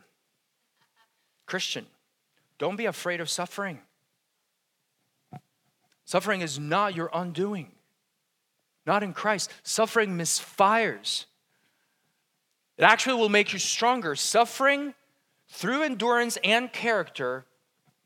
Christian, 1.45 1.85
don't 2.57 2.75
be 2.75 2.85
afraid 2.85 3.21
of 3.21 3.29
suffering. 3.29 3.79
Suffering 6.05 6.41
is 6.41 6.57
not 6.57 6.95
your 6.95 7.09
undoing, 7.13 7.71
not 8.85 9.03
in 9.03 9.13
Christ. 9.13 9.51
Suffering 9.61 10.17
misfires. 10.17 11.25
It 12.77 12.83
actually 12.83 13.15
will 13.15 13.29
make 13.29 13.53
you 13.53 13.59
stronger. 13.59 14.15
Suffering 14.15 14.95
through 15.47 15.83
endurance 15.83 16.37
and 16.43 16.73
character 16.73 17.45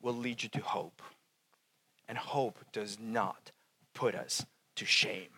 will 0.01 0.13
lead 0.13 0.43
you 0.43 0.49
to 0.49 0.59
hope. 0.59 1.01
And 2.07 2.17
hope 2.17 2.59
does 2.71 2.97
not 2.99 3.51
put 3.93 4.15
us 4.15 4.45
to 4.75 4.85
shame. 4.85 5.29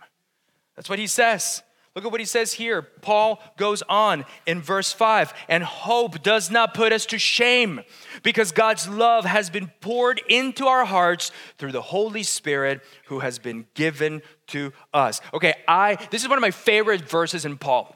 That's 0.76 0.90
what 0.90 1.00
he 1.00 1.08
says. 1.08 1.64
Look 1.96 2.06
at 2.06 2.12
what 2.12 2.22
he 2.22 2.26
says 2.26 2.54
here. 2.54 2.82
Paul 2.82 3.42
goes 3.58 3.82
on 3.90 4.24
in 4.46 4.62
verse 4.62 4.94
5 4.94 5.34
and 5.50 5.64
hope 5.64 6.22
does 6.22 6.52
not 6.52 6.74
put 6.74 6.94
us 6.94 7.06
to 7.08 7.18
shame 7.18 7.82
because 8.22 8.52
God's 8.52 8.88
love 8.88 9.26
has 9.26 9.50
been 9.50 9.72
poured 9.82 10.22
into 10.30 10.68
our 10.68 10.86
hearts 10.86 11.32
through 11.58 11.72
the 11.72 11.82
Holy 11.82 12.24
Spirit 12.24 12.82
who 13.08 13.20
has 13.20 13.40
been 13.40 13.66
given 13.74 14.22
to 14.48 14.72
us. 14.94 15.20
Okay, 15.34 15.56
I 15.68 15.96
this 16.12 16.22
is 16.22 16.30
one 16.30 16.38
of 16.38 16.42
my 16.42 16.52
favorite 16.52 17.02
verses 17.02 17.44
in 17.44 17.58
Paul. 17.58 17.96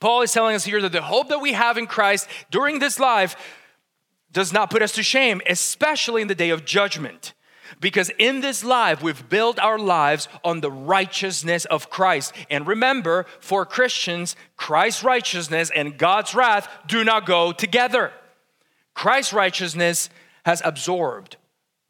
Paul 0.00 0.22
is 0.22 0.32
telling 0.32 0.54
us 0.54 0.64
here 0.64 0.82
that 0.82 0.92
the 0.92 1.00
hope 1.00 1.28
that 1.28 1.40
we 1.40 1.52
have 1.54 1.78
in 1.78 1.86
Christ 1.86 2.28
during 2.50 2.80
this 2.80 3.00
life 3.00 3.36
does 4.32 4.52
not 4.52 4.68
put 4.68 4.82
us 4.82 4.92
to 4.92 5.02
shame, 5.02 5.40
especially 5.46 6.20
in 6.20 6.28
the 6.28 6.34
day 6.34 6.50
of 6.50 6.64
judgment. 6.64 7.32
Because 7.80 8.10
in 8.18 8.40
this 8.40 8.64
life, 8.64 9.02
we've 9.02 9.28
built 9.28 9.58
our 9.58 9.78
lives 9.78 10.28
on 10.44 10.60
the 10.60 10.70
righteousness 10.70 11.64
of 11.66 11.90
Christ. 11.90 12.32
And 12.50 12.66
remember, 12.66 13.26
for 13.40 13.64
Christians, 13.64 14.36
Christ's 14.56 15.04
righteousness 15.04 15.70
and 15.74 15.98
God's 15.98 16.34
wrath 16.34 16.68
do 16.86 17.04
not 17.04 17.26
go 17.26 17.52
together. 17.52 18.12
Christ's 18.94 19.32
righteousness 19.32 20.10
has 20.44 20.62
absorbed 20.64 21.36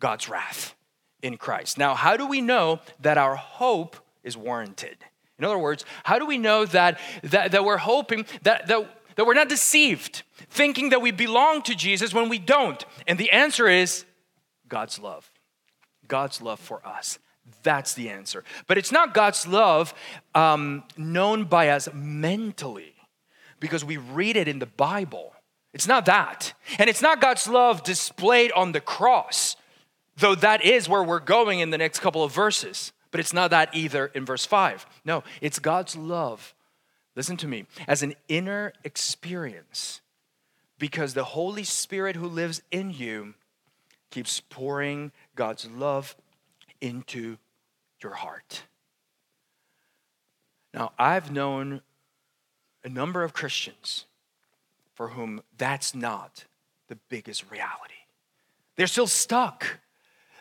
God's 0.00 0.28
wrath 0.28 0.74
in 1.22 1.36
Christ. 1.36 1.78
Now, 1.78 1.94
how 1.94 2.16
do 2.16 2.26
we 2.26 2.40
know 2.40 2.80
that 3.00 3.18
our 3.18 3.36
hope 3.36 3.96
is 4.22 4.36
warranted? 4.36 4.98
In 5.38 5.44
other 5.44 5.58
words, 5.58 5.84
how 6.04 6.18
do 6.18 6.26
we 6.26 6.38
know 6.38 6.64
that, 6.66 6.98
that, 7.22 7.52
that 7.52 7.64
we're 7.64 7.76
hoping 7.76 8.26
that, 8.42 8.66
that, 8.66 9.00
that 9.14 9.24
we're 9.24 9.34
not 9.34 9.48
deceived, 9.48 10.22
thinking 10.50 10.90
that 10.90 11.00
we 11.00 11.10
belong 11.10 11.62
to 11.62 11.74
Jesus 11.74 12.12
when 12.12 12.28
we 12.28 12.38
don't? 12.38 12.84
And 13.06 13.18
the 13.18 13.30
answer 13.30 13.68
is 13.68 14.04
God's 14.68 14.98
love. 14.98 15.30
God's 16.08 16.42
love 16.42 16.58
for 16.58 16.86
us. 16.86 17.18
That's 17.62 17.94
the 17.94 18.10
answer. 18.10 18.44
But 18.66 18.78
it's 18.78 18.92
not 18.92 19.14
God's 19.14 19.46
love 19.46 19.94
um, 20.34 20.84
known 20.96 21.44
by 21.44 21.70
us 21.70 21.88
mentally 21.94 22.94
because 23.60 23.84
we 23.84 23.96
read 23.96 24.36
it 24.36 24.48
in 24.48 24.58
the 24.58 24.66
Bible. 24.66 25.32
It's 25.72 25.86
not 25.86 26.06
that. 26.06 26.52
And 26.78 26.90
it's 26.90 27.02
not 27.02 27.20
God's 27.20 27.48
love 27.48 27.84
displayed 27.84 28.52
on 28.52 28.72
the 28.72 28.80
cross, 28.80 29.56
though 30.16 30.34
that 30.36 30.64
is 30.64 30.88
where 30.88 31.02
we're 31.02 31.20
going 31.20 31.60
in 31.60 31.70
the 31.70 31.78
next 31.78 32.00
couple 32.00 32.22
of 32.22 32.32
verses. 32.32 32.92
But 33.10 33.20
it's 33.20 33.32
not 33.32 33.50
that 33.50 33.74
either 33.74 34.06
in 34.06 34.26
verse 34.26 34.44
5. 34.44 34.86
No, 35.04 35.24
it's 35.40 35.58
God's 35.58 35.96
love, 35.96 36.54
listen 37.16 37.38
to 37.38 37.48
me, 37.48 37.66
as 37.86 38.02
an 38.02 38.14
inner 38.28 38.72
experience 38.84 40.02
because 40.78 41.14
the 41.14 41.24
Holy 41.24 41.64
Spirit 41.64 42.16
who 42.16 42.26
lives 42.26 42.62
in 42.70 42.90
you 42.90 43.34
keeps 44.10 44.40
pouring 44.40 45.12
God's 45.38 45.70
love 45.70 46.16
into 46.80 47.36
your 48.02 48.12
heart. 48.12 48.64
Now, 50.74 50.90
I've 50.98 51.30
known 51.30 51.80
a 52.82 52.88
number 52.88 53.22
of 53.22 53.34
Christians 53.34 54.06
for 54.94 55.10
whom 55.10 55.40
that's 55.56 55.94
not 55.94 56.44
the 56.88 56.96
biggest 57.08 57.48
reality. 57.52 57.94
They're 58.74 58.88
still 58.88 59.06
stuck. 59.06 59.78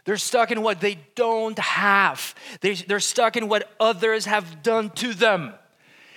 They're 0.05 0.17
stuck 0.17 0.49
in 0.49 0.63
what 0.63 0.81
they 0.81 0.97
don't 1.13 1.60
have, 1.60 2.33
they're 2.62 2.99
stuck 2.99 3.38
in 3.38 3.47
what 3.47 3.71
others 3.79 4.25
have 4.25 4.63
done 4.63 4.89
to 4.91 5.13
them. 5.13 5.53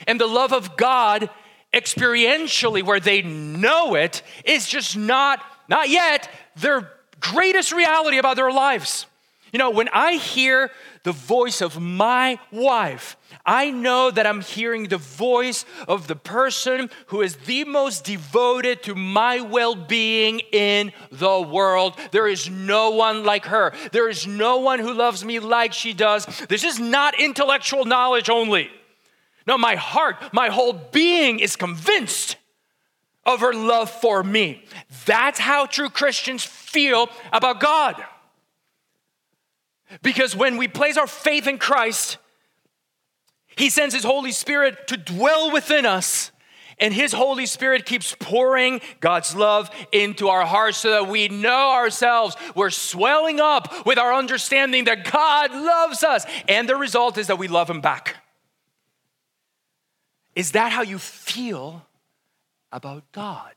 And 0.07 0.19
the 0.19 0.27
love 0.27 0.55
of 0.55 0.79
God, 0.79 1.29
experientially, 1.75 2.83
where 2.83 3.01
they 3.01 3.21
know 3.21 3.95
it, 3.95 4.23
is 4.47 4.67
just 4.67 4.97
not, 4.97 5.45
not 5.69 5.91
yet, 5.91 6.31
their 6.57 6.91
greatest 7.21 7.73
reality 7.73 8.19
about 8.19 8.37
their 8.37 8.51
lives. 8.51 9.07
You 9.53 9.59
know, 9.59 9.71
when 9.71 9.89
I 9.89 10.15
hear 10.15 10.71
the 11.03 11.13
voice 11.13 11.61
of 11.61 11.81
my 11.81 12.39
wife, 12.53 13.17
I 13.45 13.71
know 13.71 14.11
that 14.11 14.27
I'm 14.27 14.43
hearing 14.43 14.87
the 14.87 14.99
voice 14.99 15.65
of 15.89 16.07
the 16.07 16.15
person 16.15 16.89
who 17.07 17.21
is 17.21 17.35
the 17.37 17.65
most 17.65 18.05
devoted 18.05 18.83
to 18.85 18.95
my 18.95 19.41
well 19.41 19.75
being 19.75 20.41
in 20.53 20.93
the 21.11 21.41
world. 21.41 21.99
There 22.13 22.29
is 22.29 22.49
no 22.49 22.91
one 22.91 23.25
like 23.25 23.47
her. 23.47 23.73
There 23.91 24.09
is 24.09 24.27
no 24.27 24.59
one 24.59 24.79
who 24.79 24.93
loves 24.93 25.25
me 25.25 25.41
like 25.41 25.73
she 25.73 25.95
does. 25.95 26.27
This 26.49 26.63
is 26.63 26.79
not 26.79 27.19
intellectual 27.19 27.85
knowledge 27.85 28.31
only. 28.31 28.71
No, 29.47 29.59
my 29.59 29.75
heart, 29.75 30.17
my 30.33 30.49
whole 30.49 30.73
being 30.73 31.41
is 31.41 31.57
convinced 31.57 32.37
of 33.25 33.41
her 33.41 33.53
love 33.53 33.91
for 33.91 34.23
me. 34.23 34.65
That's 35.07 35.39
how 35.39 35.67
true 35.67 35.91
Christians 35.91 36.45
feel 36.45 37.09
about 37.33 37.61
God. 37.61 38.03
Because 40.03 40.37
when 40.37 40.57
we 40.57 40.69
place 40.69 40.97
our 40.97 41.07
faith 41.07 41.47
in 41.47 41.59
Christ, 41.59 42.19
He 43.57 43.71
sends 43.71 43.95
His 43.95 44.05
Holy 44.05 44.33
Spirit 44.33 44.87
to 44.89 44.97
dwell 44.97 45.53
within 45.53 45.85
us. 45.87 46.31
And 46.79 46.95
His 46.95 47.13
Holy 47.13 47.45
Spirit 47.45 47.85
keeps 47.85 48.17
pouring 48.19 48.81
God's 49.01 49.35
love 49.35 49.71
into 49.93 50.29
our 50.29 50.47
hearts 50.47 50.79
so 50.79 50.91
that 50.91 51.09
we 51.09 51.29
know 51.29 51.73
ourselves. 51.73 52.37
We're 52.55 52.71
swelling 52.71 53.39
up 53.39 53.85
with 53.85 53.99
our 53.99 54.15
understanding 54.15 54.85
that 54.85 55.11
God 55.11 55.51
loves 55.53 56.03
us. 56.03 56.25
And 56.49 56.67
the 56.69 56.77
result 56.77 57.19
is 57.19 57.27
that 57.27 57.39
we 57.39 57.49
love 57.49 57.69
Him 57.69 57.83
back. 57.83 58.17
Is 60.35 60.53
that 60.53 60.73
how 60.73 60.83
you 60.83 60.99
feel 60.99 61.85
about 62.73 63.11
God. 63.13 63.53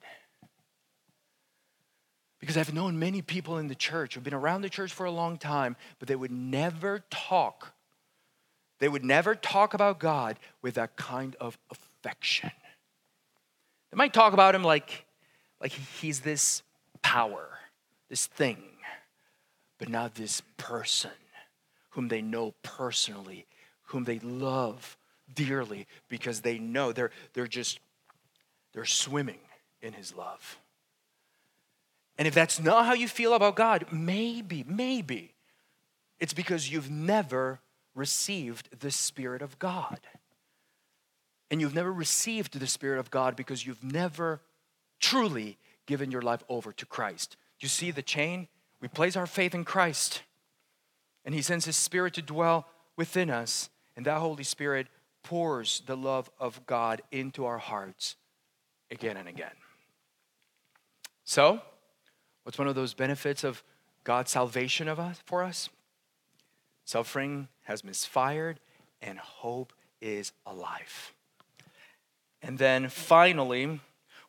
Because 2.40 2.58
I've 2.58 2.74
known 2.74 3.00
many 3.00 3.22
people 3.22 3.58
in 3.58 3.68
the 3.68 3.76
church 3.76 4.16
who've 4.16 4.24
been 4.24 4.34
around 4.34 4.62
the 4.62 4.70
church 4.70 4.92
for 4.92 5.06
a 5.06 5.12
long 5.12 5.38
time, 5.38 5.76
but 6.00 6.08
they 6.08 6.16
would 6.16 6.32
never 6.32 7.04
talk. 7.10 7.74
They 8.80 8.90
would 8.90 9.06
never 9.06 9.34
talk 9.34 9.74
about 9.74 10.00
God 10.00 10.38
with 10.62 10.74
that 10.76 10.98
kind 10.98 11.38
of 11.40 11.58
affection. 11.72 12.52
They 13.92 13.96
might 13.96 14.14
talk 14.14 14.34
about 14.34 14.56
him 14.56 14.64
like, 14.64 15.06
like 15.62 15.72
he's 15.72 16.20
this 16.20 16.64
power, 17.02 17.48
this 18.10 18.26
thing, 18.26 18.58
but 19.78 19.88
not 19.88 20.16
this 20.16 20.42
person 20.58 21.12
whom 21.92 22.08
they 22.08 22.22
know 22.22 22.54
personally, 22.64 23.46
whom 23.84 24.04
they 24.04 24.20
love 24.20 24.98
dearly 25.34 25.88
because 26.10 26.42
they 26.42 26.58
know 26.58 26.92
they're, 26.92 27.12
they're 27.34 27.48
just 27.48 27.80
they're 28.74 28.86
swimming 28.86 29.40
in 29.82 29.94
his 29.94 30.16
love. 30.16 30.58
And 32.18 32.28
if 32.28 32.34
that's 32.34 32.60
not 32.60 32.86
how 32.86 32.94
you 32.94 33.08
feel 33.08 33.34
about 33.34 33.56
God, 33.56 33.86
maybe, 33.92 34.64
maybe 34.68 35.34
it's 36.20 36.34
because 36.34 36.72
you've 36.72 36.92
never 36.92 37.60
received 37.96 38.80
the 38.80 38.92
Spirit 38.92 39.42
of 39.42 39.58
God. 39.60 40.00
And 41.50 41.60
you've 41.62 41.76
never 41.76 41.92
received 41.92 42.60
the 42.60 42.68
Spirit 42.68 43.00
of 43.00 43.12
God 43.12 43.36
because 43.36 43.66
you've 43.66 43.84
never 43.84 44.42
truly 45.00 45.58
given 45.86 46.12
your 46.12 46.22
life 46.22 46.44
over 46.50 46.72
to 46.74 46.86
Christ. 46.86 47.36
You 47.60 47.68
see 47.68 47.92
the 47.92 48.02
chain? 48.02 48.48
We 48.80 48.88
place 48.88 49.16
our 49.16 49.28
faith 49.28 49.56
in 49.56 49.64
Christ, 49.64 50.24
and 51.24 51.34
He 51.34 51.42
sends 51.42 51.66
His 51.66 51.76
Spirit 51.76 52.14
to 52.16 52.22
dwell 52.22 52.68
within 52.98 53.30
us, 53.30 53.70
and 53.96 54.06
that 54.06 54.20
Holy 54.20 54.44
Spirit 54.44 54.88
pours 55.24 55.82
the 55.86 55.96
love 55.96 56.30
of 56.40 56.66
God 56.66 57.02
into 57.12 57.46
our 57.46 57.60
hearts 57.60 58.18
again 58.94 59.18
and 59.18 59.28
again. 59.28 59.52
So, 61.26 61.62
what's 62.44 62.58
one 62.58 62.68
of 62.68 62.76
those 62.76 62.94
benefits 62.94 63.44
of 63.44 63.64
God's 64.04 64.32
salvation 64.32 64.88
of 64.88 65.00
us 65.00 65.20
for 65.26 65.44
us? 65.44 65.70
Suffering 66.86 67.48
has 67.64 67.84
misfired 67.84 68.60
and 69.02 69.18
hope 69.18 69.74
is 70.00 70.32
alive. 70.46 71.14
And 72.42 72.58
then 72.58 72.90
finally, 72.90 73.80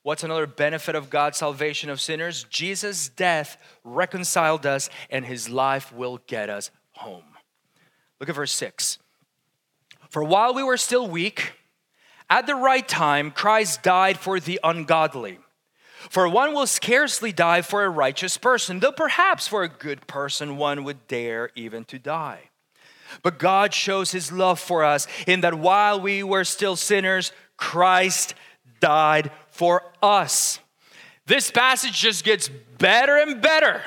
what's 0.03 0.25
another 0.25 0.47
benefit 0.47 0.95
of 0.95 1.11
God's 1.11 1.39
salvation 1.39 1.91
of 1.91 2.01
sinners? 2.01 2.47
Jesus' 2.49 3.09
death 3.09 3.59
reconciled 3.83 4.65
us 4.65 4.89
and 5.11 5.25
his 5.25 5.51
life 5.51 5.93
will 5.93 6.21
get 6.27 6.49
us 6.49 6.71
home. 6.93 7.25
Look 8.21 8.29
at 8.29 8.35
verse 8.35 8.53
6. 8.53 8.99
For 10.09 10.23
while 10.23 10.55
we 10.55 10.63
were 10.63 10.77
still 10.77 11.09
weak, 11.09 11.55
at 12.31 12.47
the 12.47 12.55
right 12.55 12.87
time, 12.87 13.31
Christ 13.31 13.83
died 13.83 14.19
for 14.19 14.41
the 14.41 14.61
ungodly. 14.65 15.39
For 16.11 16.29
one 16.29 16.53
will 16.53 16.67
scarcely 16.67 17.33
die 17.33 17.63
for 17.63 17.85
a 17.85 17.89
righteous 17.89 18.37
person, 18.37 18.81
though 18.81 18.93
perhaps 18.93 19.49
for 19.49 19.63
a 19.63 19.69
good 19.69 20.07
person 20.07 20.57
one 20.57 20.85
would 20.85 21.07
dare 21.09 21.51
even 21.55 21.85
to 21.87 21.99
die. 21.99 22.51
But 23.23 23.39
God 23.39 23.73
shows 23.73 24.11
his 24.11 24.33
love 24.33 24.59
for 24.59 24.85
us 24.85 25.07
in 25.27 25.41
that 25.43 25.55
while 25.55 26.01
we 26.01 26.23
were 26.23 26.45
still 26.45 26.77
sinners, 26.77 27.33
Christ 27.57 28.35
died 28.81 29.31
for 29.51 29.83
us. 30.03 30.59
This 31.27 31.51
passage 31.51 31.99
just 31.99 32.25
gets 32.25 32.49
better 32.79 33.17
and 33.17 33.41
better. 33.41 33.81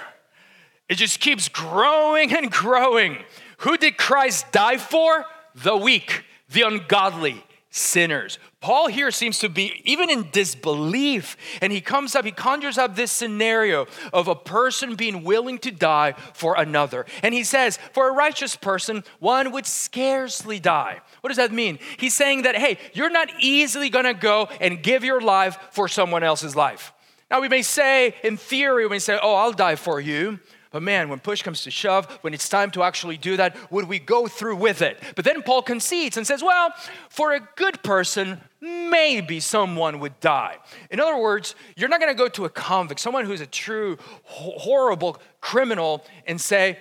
It 0.89 0.95
just 0.95 1.19
keeps 1.19 1.49
growing 1.49 2.33
and 2.35 2.51
growing. 2.51 3.17
Who 3.59 3.77
did 3.77 3.97
Christ 3.97 4.51
die 4.51 4.77
for? 4.77 5.25
The 5.55 5.75
weak, 5.75 6.23
the 6.49 6.61
ungodly, 6.61 7.43
sinners. 7.69 8.39
Paul 8.59 8.87
here 8.87 9.11
seems 9.11 9.39
to 9.39 9.49
be 9.49 9.81
even 9.85 10.09
in 10.09 10.29
disbelief, 10.31 11.37
and 11.61 11.71
he 11.71 11.81
comes 11.81 12.15
up, 12.15 12.25
he 12.25 12.31
conjures 12.31 12.77
up 12.77 12.95
this 12.95 13.11
scenario 13.11 13.87
of 14.13 14.27
a 14.27 14.35
person 14.35 14.95
being 14.95 15.23
willing 15.23 15.59
to 15.59 15.71
die 15.71 16.13
for 16.33 16.55
another. 16.57 17.05
And 17.23 17.33
he 17.33 17.43
says, 17.43 17.77
For 17.93 18.09
a 18.09 18.13
righteous 18.13 18.55
person, 18.55 19.03
one 19.19 19.51
would 19.51 19.65
scarcely 19.65 20.59
die. 20.59 21.01
What 21.21 21.29
does 21.29 21.37
that 21.37 21.51
mean? 21.51 21.79
He's 21.97 22.13
saying 22.13 22.43
that, 22.43 22.55
hey, 22.55 22.77
you're 22.93 23.09
not 23.09 23.29
easily 23.39 23.89
gonna 23.89 24.13
go 24.13 24.47
and 24.59 24.81
give 24.81 25.03
your 25.03 25.21
life 25.21 25.57
for 25.71 25.87
someone 25.87 26.23
else's 26.23 26.55
life. 26.55 26.93
Now, 27.29 27.41
we 27.41 27.49
may 27.49 27.61
say, 27.61 28.15
in 28.23 28.37
theory, 28.37 28.85
we 28.85 28.89
may 28.89 28.99
say, 28.99 29.19
Oh, 29.21 29.35
I'll 29.35 29.51
die 29.51 29.75
for 29.75 29.99
you. 29.99 30.39
But 30.77 30.83
man, 30.83 31.09
when 31.09 31.19
push 31.19 31.41
comes 31.41 31.63
to 31.63 31.71
shove, 31.71 32.05
when 32.21 32.35
it's 32.35 32.47
time 32.47 32.69
to 32.69 32.83
actually 32.83 33.17
do 33.17 33.35
that, 33.37 33.57
would 33.71 33.87
we 33.87 33.97
go 33.97 34.27
through 34.27 34.57
with 34.57 34.83
it? 34.83 35.01
But 35.15 35.25
then 35.25 35.41
Paul 35.41 35.63
concedes 35.63 36.17
and 36.17 36.27
says, 36.27 36.43
well, 36.43 36.71
for 37.09 37.33
a 37.33 37.39
good 37.55 37.81
person, 37.81 38.39
maybe 38.61 39.39
someone 39.39 39.99
would 40.01 40.19
die. 40.19 40.57
In 40.91 40.99
other 40.99 41.17
words, 41.17 41.55
you're 41.75 41.89
not 41.89 41.99
going 41.99 42.13
to 42.13 42.15
go 42.15 42.27
to 42.27 42.45
a 42.45 42.49
convict, 42.51 42.99
someone 42.99 43.25
who's 43.25 43.41
a 43.41 43.47
true, 43.47 43.97
horrible 44.21 45.17
criminal, 45.41 46.05
and 46.27 46.39
say, 46.39 46.77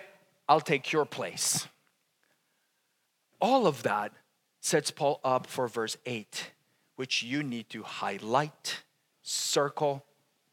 I'll 0.46 0.60
take 0.60 0.92
your 0.92 1.06
place. 1.06 1.66
All 3.40 3.66
of 3.66 3.82
that 3.84 4.12
sets 4.60 4.90
Paul 4.90 5.20
up 5.24 5.46
for 5.46 5.68
verse 5.68 5.96
8, 6.04 6.50
which 6.96 7.22
you 7.22 7.42
need 7.42 7.70
to 7.70 7.82
highlight, 7.82 8.82
circle, 9.22 10.04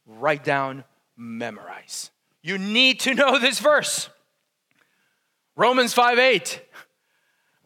write 0.05 0.45
down, 0.45 0.85
memorize. 1.17 2.09
You 2.43 2.57
need 2.57 2.99
to 3.01 3.13
know 3.13 3.39
this 3.39 3.59
verse. 3.59 4.09
Romans 5.55 5.93
5 5.93 6.19
8. 6.19 6.61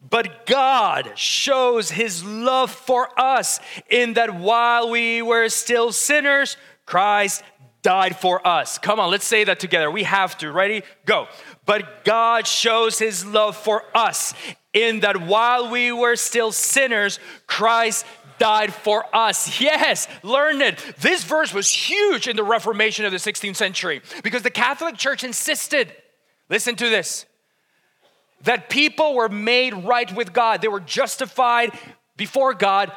But 0.08 0.46
God 0.46 1.12
shows 1.16 1.90
his 1.90 2.24
love 2.24 2.70
for 2.70 3.08
us 3.20 3.58
in 3.90 4.14
that 4.14 4.38
while 4.38 4.90
we 4.90 5.20
were 5.20 5.48
still 5.48 5.92
sinners, 5.92 6.56
Christ 6.86 7.42
died 7.82 8.16
for 8.16 8.46
us. 8.46 8.78
Come 8.78 9.00
on, 9.00 9.10
let's 9.10 9.26
say 9.26 9.44
that 9.44 9.60
together. 9.60 9.90
We 9.90 10.04
have 10.04 10.38
to. 10.38 10.52
Ready? 10.52 10.82
Go. 11.04 11.26
But 11.66 12.04
God 12.04 12.46
shows 12.46 12.98
his 12.98 13.26
love 13.26 13.56
for 13.56 13.82
us 13.94 14.34
in 14.72 15.00
that 15.00 15.22
while 15.22 15.70
we 15.70 15.92
were 15.92 16.16
still 16.16 16.52
sinners, 16.52 17.18
Christ 17.46 18.06
died 18.38 18.72
for 18.72 19.04
us. 19.14 19.60
Yes, 19.60 20.08
learn 20.22 20.60
it. 20.60 20.78
This 21.00 21.24
verse 21.24 21.52
was 21.52 21.70
huge 21.70 22.28
in 22.28 22.36
the 22.36 22.44
Reformation 22.44 23.04
of 23.04 23.12
the 23.12 23.18
16th 23.18 23.56
century 23.56 24.02
because 24.22 24.42
the 24.42 24.50
Catholic 24.50 24.96
Church 24.96 25.24
insisted, 25.24 25.92
listen 26.48 26.76
to 26.76 26.88
this, 26.88 27.26
that 28.42 28.70
people 28.70 29.14
were 29.14 29.28
made 29.28 29.74
right 29.74 30.14
with 30.14 30.32
God. 30.32 30.62
They 30.62 30.68
were 30.68 30.80
justified 30.80 31.76
before 32.16 32.54
God 32.54 32.92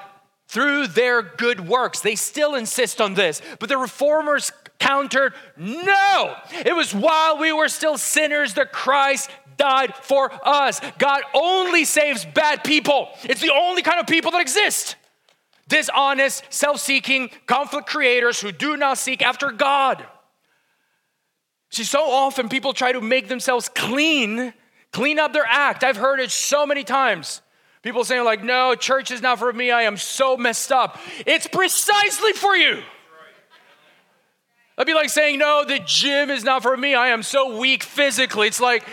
through 0.47 0.87
their 0.87 1.21
good 1.21 1.67
works. 1.67 2.01
They 2.01 2.15
still 2.15 2.55
insist 2.55 3.01
on 3.01 3.13
this. 3.13 3.41
But 3.59 3.69
the 3.69 3.77
reformers 3.77 4.51
countered 4.79 5.33
no, 5.57 6.35
it 6.65 6.75
was 6.75 6.93
while 6.93 7.37
we 7.37 7.53
were 7.53 7.69
still 7.69 7.97
sinners 7.97 8.55
that 8.55 8.73
Christ 8.73 9.29
died 9.57 9.95
for 9.95 10.31
us. 10.43 10.81
God 10.97 11.21
only 11.33 11.85
saves 11.85 12.25
bad 12.25 12.63
people, 12.63 13.09
it's 13.23 13.41
the 13.41 13.53
only 13.53 13.81
kind 13.81 13.99
of 13.99 14.07
people 14.07 14.31
that 14.31 14.41
exist 14.41 14.95
dishonest, 15.71 16.43
self 16.49 16.79
seeking, 16.79 17.29
conflict 17.47 17.87
creators 17.87 18.39
who 18.41 18.51
do 18.51 18.77
not 18.77 18.97
seek 18.97 19.21
after 19.21 19.51
God. 19.51 20.05
See, 21.69 21.85
so 21.85 22.01
often 22.03 22.49
people 22.49 22.73
try 22.73 22.91
to 22.91 22.99
make 22.99 23.29
themselves 23.29 23.69
clean, 23.69 24.53
clean 24.91 25.17
up 25.17 25.31
their 25.31 25.47
act. 25.47 25.83
I've 25.83 25.95
heard 25.95 26.19
it 26.19 26.29
so 26.29 26.65
many 26.65 26.83
times. 26.83 27.41
People 27.81 28.03
saying, 28.03 28.25
like, 28.25 28.43
no, 28.43 28.75
church 28.75 29.09
is 29.09 29.21
not 29.21 29.39
for 29.39 29.51
me. 29.51 29.71
I 29.71 29.83
am 29.83 29.97
so 29.97 30.37
messed 30.37 30.71
up. 30.71 30.99
It's 31.25 31.47
precisely 31.47 32.33
for 32.33 32.55
you. 32.55 32.83
I'd 34.77 34.85
be 34.85 34.93
like 34.93 35.09
saying, 35.09 35.39
no, 35.39 35.63
the 35.65 35.79
gym 35.79 36.29
is 36.29 36.43
not 36.43 36.61
for 36.61 36.75
me. 36.75 36.93
I 36.93 37.07
am 37.07 37.23
so 37.23 37.57
weak 37.59 37.83
physically. 37.83 38.47
It's 38.47 38.59
like, 38.59 38.85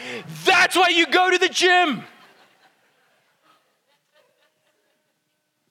that's 0.45 0.77
why 0.77 0.88
you 0.91 1.07
go 1.07 1.31
to 1.31 1.38
the 1.38 1.49
gym. 1.49 2.05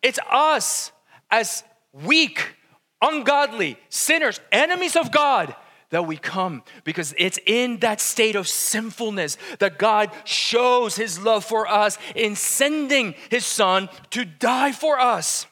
It's 0.02 0.20
us 0.30 0.92
as 1.30 1.64
weak, 1.92 2.56
ungodly, 3.02 3.78
sinners, 3.90 4.40
enemies 4.52 4.96
of 4.96 5.12
God 5.12 5.56
that 5.90 6.06
we 6.06 6.18
come 6.18 6.64
because 6.84 7.14
it's 7.18 7.40
in 7.46 7.78
that 7.80 8.02
state 8.02 8.36
of 8.36 8.48
sinfulness 8.48 9.38
that 9.60 9.78
God 9.78 10.12
shows 10.26 10.96
his 10.96 11.20
love 11.20 11.46
for 11.46 11.68
us 11.68 11.98
in 12.16 12.36
sending 12.36 13.16
his 13.30 13.46
son 13.46 13.90
to 14.12 14.26
die 14.26 14.72
for 14.72 15.00
us. 15.00 15.48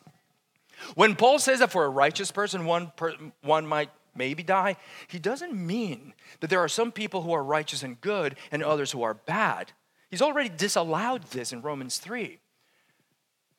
When 0.96 1.16
Paul 1.16 1.40
says 1.40 1.60
that 1.60 1.72
for 1.72 1.86
a 1.86 1.90
righteous 1.90 2.32
person, 2.32 2.66
one, 2.66 2.92
per, 2.96 3.14
one 3.42 3.66
might 3.66 3.90
maybe 4.14 4.44
die, 4.44 4.76
he 5.08 5.20
doesn't 5.20 5.54
mean 5.54 6.14
that 6.42 6.50
there 6.50 6.60
are 6.60 6.70
some 6.70 6.92
people 6.92 7.22
who 7.22 7.34
are 7.34 7.44
righteous 7.44 7.82
and 7.82 8.00
good 8.02 8.36
and 8.52 8.64
others 8.64 8.92
who 8.92 9.04
are 9.04 9.14
bad. 9.14 9.72
He's 10.12 10.22
already 10.22 10.50
disallowed 10.50 11.24
this 11.32 11.52
in 11.52 11.62
Romans 11.62 11.98
3. 11.98 12.40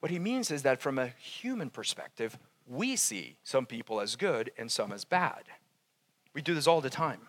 What 0.01 0.11
he 0.13 0.19
means 0.19 0.51
is 0.51 0.63
that 0.63 0.81
from 0.81 0.99
a 0.99 1.09
human 1.09 1.71
perspective, 1.71 2.39
we 2.67 2.97
see 2.97 3.37
some 3.45 3.67
people 3.67 4.01
as 4.01 4.17
good 4.17 4.51
and 4.59 4.71
some 4.71 4.93
as 4.93 5.05
bad. 5.05 5.45
We 6.35 6.43
do 6.43 6.55
this 6.55 6.67
all 6.67 6.81
the 6.81 6.91
time. 6.91 7.29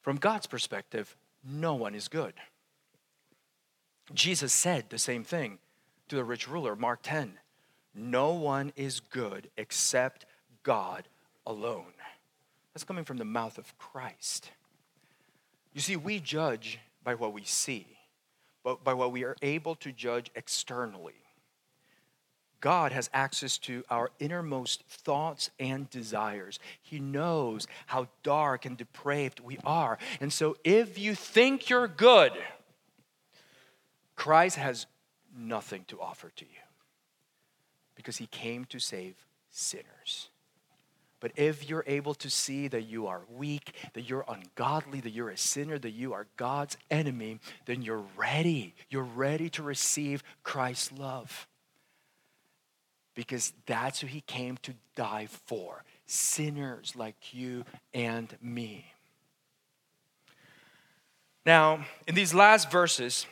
From 0.00 0.16
God's 0.16 0.46
perspective, 0.46 1.16
no 1.44 1.74
one 1.74 1.94
is 1.94 2.08
good. 2.08 2.34
Jesus 4.14 4.52
said 4.52 4.86
the 4.88 4.98
same 4.98 5.24
thing 5.24 5.58
to 6.08 6.16
the 6.16 6.24
rich 6.24 6.48
ruler, 6.48 6.74
Mark 6.74 7.00
10. 7.02 7.34
No 7.94 8.32
one 8.32 8.72
is 8.74 9.00
good 9.00 9.50
except 9.56 10.24
God 10.62 11.08
alone. 11.46 11.92
That's 12.72 12.84
coming 12.84 13.04
from 13.04 13.18
the 13.18 13.24
mouth 13.24 13.58
of 13.58 13.76
Christ. 13.78 14.50
You 15.74 15.80
see, 15.80 15.96
we 15.96 16.20
judge 16.20 16.78
by 17.04 17.14
what 17.14 17.32
we 17.32 17.44
see 17.44 17.98
but 18.62 18.84
by 18.84 18.94
what 18.94 19.12
we 19.12 19.24
are 19.24 19.36
able 19.42 19.74
to 19.76 19.92
judge 19.92 20.30
externally. 20.34 21.14
God 22.60 22.92
has 22.92 23.10
access 23.12 23.58
to 23.58 23.82
our 23.90 24.10
innermost 24.20 24.84
thoughts 24.88 25.50
and 25.58 25.90
desires. 25.90 26.60
He 26.80 27.00
knows 27.00 27.66
how 27.86 28.06
dark 28.22 28.64
and 28.64 28.76
depraved 28.76 29.40
we 29.40 29.58
are. 29.64 29.98
And 30.20 30.32
so, 30.32 30.56
if 30.62 30.96
you 30.96 31.16
think 31.16 31.68
you're 31.68 31.88
good, 31.88 32.32
Christ 34.14 34.56
has 34.56 34.86
nothing 35.36 35.84
to 35.88 36.00
offer 36.00 36.30
to 36.36 36.44
you 36.44 36.62
because 37.96 38.18
he 38.18 38.26
came 38.26 38.64
to 38.66 38.78
save 38.78 39.16
sinners. 39.50 40.28
But 41.22 41.30
if 41.36 41.70
you're 41.70 41.84
able 41.86 42.14
to 42.14 42.28
see 42.28 42.66
that 42.66 42.82
you 42.82 43.06
are 43.06 43.22
weak, 43.30 43.76
that 43.92 44.10
you're 44.10 44.24
ungodly, 44.26 44.98
that 44.98 45.12
you're 45.12 45.30
a 45.30 45.38
sinner, 45.38 45.78
that 45.78 45.92
you 45.92 46.12
are 46.12 46.26
God's 46.36 46.76
enemy, 46.90 47.38
then 47.64 47.80
you're 47.80 48.02
ready. 48.16 48.74
You're 48.90 49.04
ready 49.04 49.48
to 49.50 49.62
receive 49.62 50.24
Christ's 50.42 50.90
love. 50.90 51.46
Because 53.14 53.52
that's 53.66 54.00
who 54.00 54.08
he 54.08 54.22
came 54.22 54.56
to 54.62 54.74
die 54.96 55.28
for 55.46 55.84
sinners 56.06 56.96
like 56.96 57.32
you 57.32 57.64
and 57.94 58.36
me. 58.42 58.86
Now, 61.46 61.84
in 62.08 62.16
these 62.16 62.34
last 62.34 62.68
verses, 62.68 63.26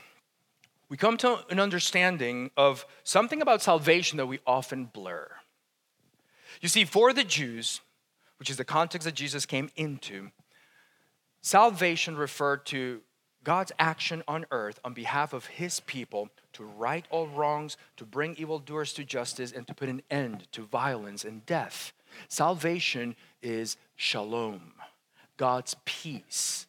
we 0.88 0.96
come 0.96 1.16
to 1.16 1.40
an 1.50 1.58
understanding 1.58 2.52
of 2.56 2.86
something 3.02 3.42
about 3.42 3.62
salvation 3.62 4.16
that 4.18 4.26
we 4.26 4.38
often 4.46 4.84
blur. 4.84 5.28
You 6.60 6.68
see, 6.68 6.84
for 6.84 7.12
the 7.12 7.24
Jews, 7.24 7.80
which 8.38 8.50
is 8.50 8.56
the 8.56 8.64
context 8.64 9.06
that 9.06 9.14
Jesus 9.14 9.46
came 9.46 9.70
into, 9.76 10.30
salvation 11.40 12.16
referred 12.16 12.66
to 12.66 13.00
God's 13.42 13.72
action 13.78 14.22
on 14.28 14.44
earth 14.50 14.78
on 14.84 14.92
behalf 14.92 15.32
of 15.32 15.46
his 15.46 15.80
people 15.80 16.28
to 16.52 16.64
right 16.64 17.06
all 17.10 17.26
wrongs, 17.26 17.78
to 17.96 18.04
bring 18.04 18.36
evildoers 18.36 18.92
to 18.94 19.04
justice, 19.04 19.52
and 19.52 19.66
to 19.66 19.74
put 19.74 19.88
an 19.88 20.02
end 20.10 20.46
to 20.52 20.62
violence 20.62 21.24
and 21.24 21.46
death. 21.46 21.92
Salvation 22.28 23.16
is 23.40 23.78
shalom, 23.96 24.72
God's 25.38 25.76
peace, 25.86 26.66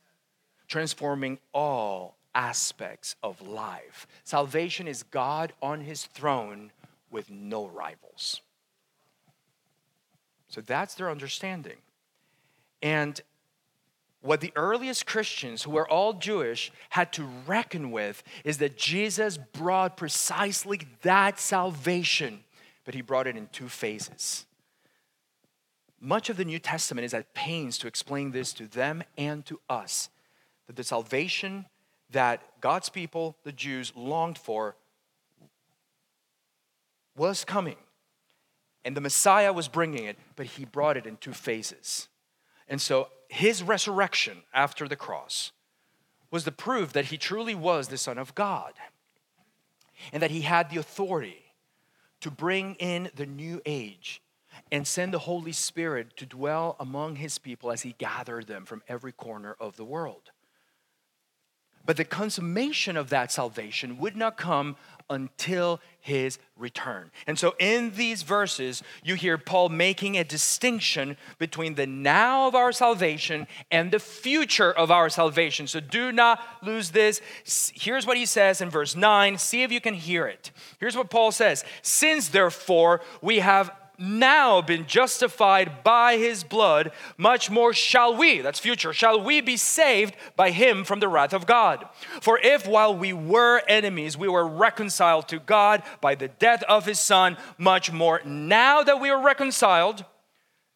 transforming 0.67 1.39
all 1.53 2.15
aspects 2.33 3.15
of 3.21 3.41
life. 3.41 4.07
Salvation 4.23 4.87
is 4.87 5.03
God 5.03 5.51
on 5.61 5.81
his 5.81 6.05
throne 6.05 6.71
with 7.09 7.29
no 7.29 7.67
rivals. 7.67 8.39
So 10.51 10.61
that's 10.61 10.95
their 10.95 11.09
understanding. 11.09 11.77
And 12.81 13.19
what 14.21 14.41
the 14.41 14.51
earliest 14.55 15.05
Christians, 15.05 15.63
who 15.63 15.71
were 15.71 15.89
all 15.89 16.13
Jewish, 16.13 16.71
had 16.89 17.11
to 17.13 17.23
reckon 17.47 17.89
with 17.89 18.21
is 18.43 18.59
that 18.59 18.77
Jesus 18.77 19.37
brought 19.37 19.97
precisely 19.97 20.81
that 21.01 21.39
salvation, 21.39 22.43
but 22.85 22.93
he 22.93 23.01
brought 23.01 23.27
it 23.27 23.37
in 23.37 23.47
two 23.51 23.69
phases. 23.69 24.45
Much 25.99 26.29
of 26.29 26.37
the 26.37 26.45
New 26.45 26.59
Testament 26.59 27.05
is 27.05 27.13
at 27.13 27.33
pains 27.33 27.77
to 27.77 27.87
explain 27.87 28.31
this 28.31 28.53
to 28.53 28.67
them 28.67 29.03
and 29.17 29.45
to 29.45 29.59
us 29.69 30.09
that 30.67 30.75
the 30.75 30.83
salvation 30.83 31.65
that 32.11 32.41
God's 32.59 32.89
people, 32.89 33.37
the 33.43 33.53
Jews, 33.53 33.93
longed 33.95 34.37
for 34.37 34.75
was 37.15 37.45
coming. 37.45 37.77
And 38.83 38.97
the 38.97 39.01
Messiah 39.01 39.53
was 39.53 39.67
bringing 39.67 40.05
it, 40.05 40.17
but 40.35 40.45
he 40.45 40.65
brought 40.65 40.97
it 40.97 41.05
in 41.05 41.17
two 41.17 41.33
phases. 41.33 42.07
And 42.67 42.81
so 42.81 43.09
his 43.29 43.61
resurrection 43.61 44.43
after 44.53 44.87
the 44.87 44.95
cross 44.95 45.51
was 46.31 46.45
the 46.45 46.51
proof 46.51 46.93
that 46.93 47.05
he 47.05 47.17
truly 47.17 47.53
was 47.55 47.89
the 47.89 47.97
Son 47.97 48.17
of 48.17 48.33
God 48.33 48.73
and 50.11 50.23
that 50.23 50.31
he 50.31 50.41
had 50.41 50.69
the 50.69 50.77
authority 50.77 51.53
to 52.21 52.31
bring 52.31 52.75
in 52.75 53.09
the 53.15 53.25
new 53.25 53.61
age 53.65 54.21
and 54.71 54.87
send 54.87 55.13
the 55.13 55.19
Holy 55.19 55.51
Spirit 55.51 56.15
to 56.17 56.25
dwell 56.25 56.75
among 56.79 57.17
his 57.17 57.37
people 57.37 57.71
as 57.71 57.81
he 57.81 57.95
gathered 57.97 58.47
them 58.47 58.65
from 58.65 58.81
every 58.87 59.11
corner 59.11 59.55
of 59.59 59.75
the 59.75 59.85
world. 59.85 60.31
But 61.85 61.97
the 61.97 62.05
consummation 62.05 62.95
of 62.95 63.09
that 63.09 63.31
salvation 63.31 63.97
would 63.97 64.15
not 64.15 64.37
come 64.37 64.75
until 65.09 65.79
his 65.99 66.39
return. 66.57 67.11
And 67.27 67.37
so 67.37 67.53
in 67.59 67.91
these 67.95 68.23
verses, 68.23 68.81
you 69.03 69.15
hear 69.15 69.37
Paul 69.37 69.69
making 69.69 70.17
a 70.17 70.23
distinction 70.23 71.17
between 71.37 71.75
the 71.75 71.85
now 71.85 72.47
of 72.47 72.55
our 72.55 72.71
salvation 72.71 73.47
and 73.69 73.91
the 73.91 73.99
future 73.99 74.71
of 74.71 74.91
our 74.91 75.09
salvation. 75.09 75.67
So 75.67 75.79
do 75.79 76.11
not 76.11 76.39
lose 76.63 76.91
this. 76.91 77.21
Here's 77.75 78.07
what 78.07 78.17
he 78.17 78.25
says 78.25 78.61
in 78.61 78.69
verse 78.69 78.95
9. 78.95 79.37
See 79.37 79.63
if 79.63 79.71
you 79.71 79.81
can 79.81 79.93
hear 79.93 80.27
it. 80.27 80.51
Here's 80.79 80.97
what 80.97 81.09
Paul 81.09 81.31
says 81.31 81.63
Since 81.81 82.29
therefore 82.29 83.01
we 83.21 83.39
have 83.39 83.71
now 84.01 84.61
been 84.61 84.87
justified 84.87 85.83
by 85.83 86.17
his 86.17 86.43
blood, 86.43 86.91
much 87.17 87.49
more 87.49 87.73
shall 87.73 88.15
we, 88.15 88.41
that's 88.41 88.59
future, 88.59 88.91
shall 88.91 89.21
we 89.21 89.39
be 89.41 89.55
saved 89.55 90.15
by 90.35 90.49
him 90.49 90.83
from 90.83 90.99
the 90.99 91.07
wrath 91.07 91.33
of 91.33 91.45
God. 91.45 91.87
For 92.19 92.39
if 92.39 92.67
while 92.67 92.95
we 92.95 93.13
were 93.13 93.61
enemies, 93.67 94.17
we 94.17 94.27
were 94.27 94.47
reconciled 94.47 95.27
to 95.29 95.39
God 95.39 95.83
by 96.01 96.15
the 96.15 96.27
death 96.27 96.63
of 96.63 96.85
his 96.85 96.99
son, 96.99 97.37
much 97.57 97.91
more 97.91 98.21
now 98.25 98.83
that 98.83 98.99
we 98.99 99.09
are 99.09 99.21
reconciled, 99.21 100.03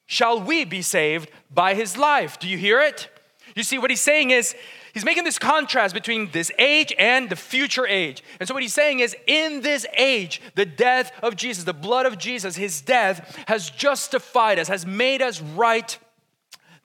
shall 0.06 0.40
we 0.40 0.64
be 0.64 0.82
saved 0.82 1.30
by 1.52 1.74
his 1.74 1.98
life. 1.98 2.40
Do 2.40 2.48
you 2.48 2.58
hear 2.58 2.80
it? 2.80 3.10
You 3.56 3.64
see, 3.64 3.78
what 3.78 3.90
he's 3.90 4.02
saying 4.02 4.32
is, 4.32 4.56
he's 4.96 5.06
making 5.06 5.26
this 5.26 5.38
contrast 5.38 5.93
between 5.93 6.32
this 6.32 6.52
age 6.58 6.91
and 6.98 7.30
the 7.30 7.36
future 7.36 7.86
age. 7.86 8.24
And 8.39 8.48
so, 8.48 8.56
what 8.56 8.64
he's 8.64 8.74
saying 8.74 9.02
is, 9.02 9.16
in 9.28 9.62
this 9.62 9.86
age, 9.96 10.41
the 10.56 10.66
death 10.66 11.12
of 11.22 11.36
Jesus, 11.36 11.66
the 11.66 11.74
blood 11.74 12.08
of 12.08 12.18
Jesus, 12.18 12.56
his 12.56 12.82
death 12.82 13.38
has 13.48 13.70
justified 13.70 14.58
us, 14.58 14.68
has 14.70 14.88
made 14.88 15.22
us 15.22 15.39
right 15.41 15.96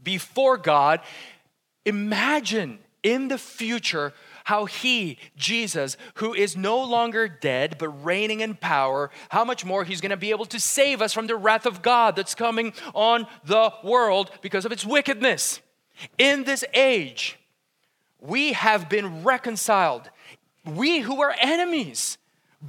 before 0.03 0.59
God. 0.59 1.01
Imagine 1.87 2.81
in 3.03 3.29
the 3.29 3.39
future 3.39 4.13
how 4.45 4.65
he, 4.65 5.19
Jesus, 5.37 5.97
who 6.15 6.35
is 6.35 6.57
no 6.57 6.83
longer 6.83 7.29
dead 7.29 7.77
but 7.79 7.89
reigning 8.05 8.41
in 8.41 8.55
power, 8.55 9.11
how 9.29 9.45
much 9.45 9.65
more 9.65 9.85
he's 9.85 10.01
going 10.01 10.11
to 10.11 10.17
be 10.17 10.31
able 10.31 10.47
to 10.47 10.59
save 10.59 11.01
us 11.01 11.13
from 11.13 11.29
the 11.29 11.37
wrath 11.37 11.67
of 11.67 11.83
God 11.83 12.17
that's 12.17 12.35
coming 12.35 12.73
on 12.95 13.27
the 13.45 13.73
world 13.85 14.31
because 14.43 14.65
of 14.65 14.73
its 14.73 14.85
wickedness. 14.85 15.61
In 16.19 16.45
this 16.45 16.65
age, 16.75 17.39
we 18.21 18.53
have 18.53 18.89
been 18.89 19.25
reconciled. 19.25 20.11
We 20.65 21.01
who 21.01 21.17
were 21.17 21.35
enemies 21.41 22.19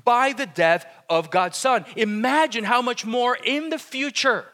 by 0.05 0.33
the 0.33 0.45
death 0.45 0.85
of 1.09 1.29
God's 1.29 1.57
Son. 1.57 1.85
Imagine 1.95 2.63
how 2.63 2.81
much 2.81 3.05
more 3.05 3.37
in 3.43 3.69
the 3.69 3.77
future, 3.77 4.45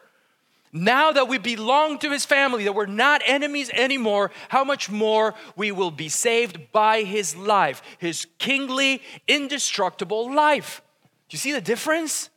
now 0.72 1.12
that 1.12 1.28
we 1.28 1.38
belong 1.38 1.98
to 2.00 2.10
His 2.10 2.24
family, 2.24 2.64
that 2.64 2.74
we're 2.74 2.86
not 2.86 3.22
enemies 3.24 3.70
anymore, 3.70 4.30
how 4.48 4.64
much 4.64 4.90
more 4.90 5.34
we 5.56 5.70
will 5.70 5.90
be 5.90 6.08
saved 6.08 6.72
by 6.72 7.02
His 7.02 7.36
life, 7.36 7.82
His 7.98 8.26
kingly, 8.38 9.00
indestructible 9.26 10.34
life. 10.34 10.82
Do 11.28 11.34
you 11.34 11.38
see 11.38 11.52
the 11.52 11.60
difference? 11.60 12.30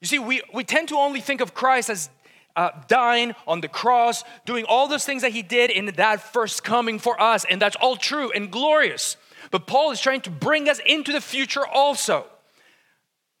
You 0.00 0.06
see, 0.06 0.18
we, 0.18 0.42
we 0.52 0.64
tend 0.64 0.88
to 0.88 0.96
only 0.96 1.20
think 1.20 1.40
of 1.40 1.54
Christ 1.54 1.88
as 1.88 2.10
uh, 2.56 2.70
dying 2.88 3.34
on 3.46 3.60
the 3.60 3.68
cross, 3.68 4.24
doing 4.44 4.64
all 4.68 4.88
those 4.88 5.04
things 5.04 5.22
that 5.22 5.32
he 5.32 5.42
did 5.42 5.70
in 5.70 5.86
that 5.86 6.20
first 6.20 6.62
coming 6.62 6.98
for 6.98 7.20
us. 7.20 7.44
And 7.48 7.60
that's 7.60 7.76
all 7.76 7.96
true 7.96 8.30
and 8.30 8.50
glorious. 8.50 9.16
But 9.50 9.66
Paul 9.66 9.90
is 9.90 10.00
trying 10.00 10.20
to 10.22 10.30
bring 10.30 10.68
us 10.68 10.80
into 10.84 11.12
the 11.12 11.20
future 11.20 11.66
also 11.66 12.26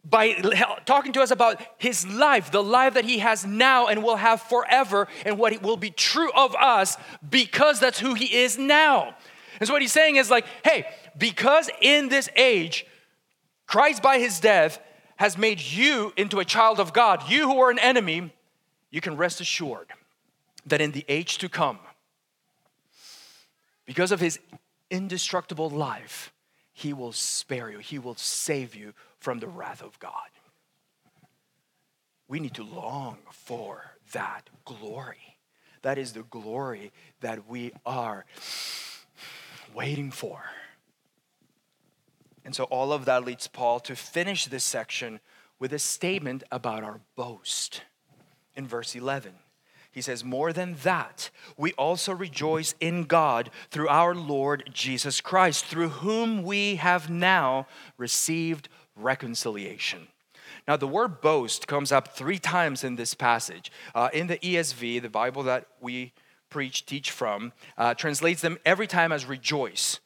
by 0.04 0.34
talking 0.84 1.12
to 1.14 1.22
us 1.22 1.30
about 1.30 1.60
his 1.78 2.06
life, 2.06 2.50
the 2.50 2.62
life 2.62 2.94
that 2.94 3.04
he 3.04 3.18
has 3.18 3.46
now 3.46 3.86
and 3.86 4.02
will 4.02 4.16
have 4.16 4.42
forever, 4.42 5.08
and 5.24 5.38
what 5.38 5.52
it 5.52 5.62
will 5.62 5.78
be 5.78 5.90
true 5.90 6.30
of 6.32 6.54
us 6.56 6.98
because 7.28 7.80
that's 7.80 7.98
who 7.98 8.14
he 8.14 8.42
is 8.42 8.58
now. 8.58 9.14
And 9.60 9.66
so, 9.66 9.72
what 9.72 9.80
he's 9.80 9.92
saying 9.92 10.16
is 10.16 10.30
like, 10.30 10.44
hey, 10.62 10.86
because 11.16 11.70
in 11.80 12.08
this 12.08 12.28
age, 12.36 12.84
Christ 13.66 14.02
by 14.02 14.18
his 14.18 14.40
death 14.40 14.78
has 15.16 15.38
made 15.38 15.60
you 15.60 16.12
into 16.16 16.38
a 16.38 16.44
child 16.44 16.80
of 16.80 16.92
God, 16.92 17.30
you 17.30 17.48
who 17.48 17.56
were 17.56 17.70
an 17.70 17.78
enemy 17.78 18.32
you 18.94 19.00
can 19.00 19.16
rest 19.16 19.40
assured 19.40 19.88
that 20.64 20.80
in 20.80 20.92
the 20.92 21.04
age 21.08 21.38
to 21.38 21.48
come, 21.48 21.80
because 23.86 24.12
of 24.12 24.20
his 24.20 24.38
indestructible 24.88 25.68
life, 25.68 26.32
he 26.72 26.92
will 26.92 27.10
spare 27.10 27.68
you, 27.72 27.78
he 27.78 27.98
will 27.98 28.14
save 28.14 28.72
you 28.72 28.94
from 29.18 29.40
the 29.40 29.48
wrath 29.48 29.82
of 29.82 29.98
God. 29.98 30.28
We 32.28 32.38
need 32.38 32.54
to 32.54 32.62
long 32.62 33.18
for 33.32 33.82
that 34.12 34.48
glory. 34.64 35.38
That 35.82 35.98
is 35.98 36.12
the 36.12 36.22
glory 36.22 36.92
that 37.20 37.48
we 37.48 37.72
are 37.84 38.24
waiting 39.74 40.12
for. 40.12 40.40
And 42.44 42.54
so, 42.54 42.62
all 42.64 42.92
of 42.92 43.06
that 43.06 43.24
leads 43.24 43.48
Paul 43.48 43.80
to 43.80 43.96
finish 43.96 44.44
this 44.44 44.62
section 44.62 45.18
with 45.58 45.72
a 45.72 45.80
statement 45.80 46.44
about 46.52 46.84
our 46.84 47.00
boast 47.16 47.82
in 48.56 48.66
verse 48.66 48.94
11. 48.94 49.32
He 49.94 50.02
says, 50.02 50.24
More 50.24 50.52
than 50.52 50.74
that, 50.82 51.30
we 51.56 51.72
also 51.74 52.12
rejoice 52.12 52.74
in 52.80 53.04
God 53.04 53.50
through 53.70 53.88
our 53.88 54.14
Lord 54.14 54.68
Jesus 54.72 55.20
Christ, 55.20 55.66
through 55.66 55.90
whom 55.90 56.42
we 56.42 56.76
have 56.76 57.08
now 57.08 57.68
received 57.96 58.68
reconciliation. 58.96 60.08
Now, 60.66 60.76
the 60.76 60.88
word 60.88 61.20
boast 61.20 61.68
comes 61.68 61.92
up 61.92 62.16
three 62.16 62.38
times 62.38 62.82
in 62.82 62.96
this 62.96 63.14
passage. 63.14 63.70
Uh, 63.94 64.08
in 64.12 64.26
the 64.26 64.38
ESV, 64.38 65.00
the 65.00 65.08
Bible 65.08 65.44
that 65.44 65.68
we 65.80 66.12
preach, 66.50 66.86
teach 66.86 67.10
from, 67.10 67.52
uh, 67.78 67.94
translates 67.94 68.40
them 68.40 68.58
every 68.64 68.86
time 68.86 69.12
as 69.12 69.26
rejoice. 69.26 70.00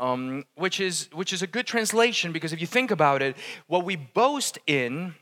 Um, 0.00 0.44
which 0.54 0.78
is 0.78 1.08
which 1.12 1.32
is 1.32 1.42
a 1.42 1.46
good 1.48 1.66
translation 1.66 2.30
because 2.30 2.52
if 2.52 2.60
you 2.60 2.68
think 2.68 2.92
about 2.92 3.20
it, 3.20 3.36
what 3.66 3.84
we 3.84 3.96
boast 3.96 4.56
in 4.68 5.16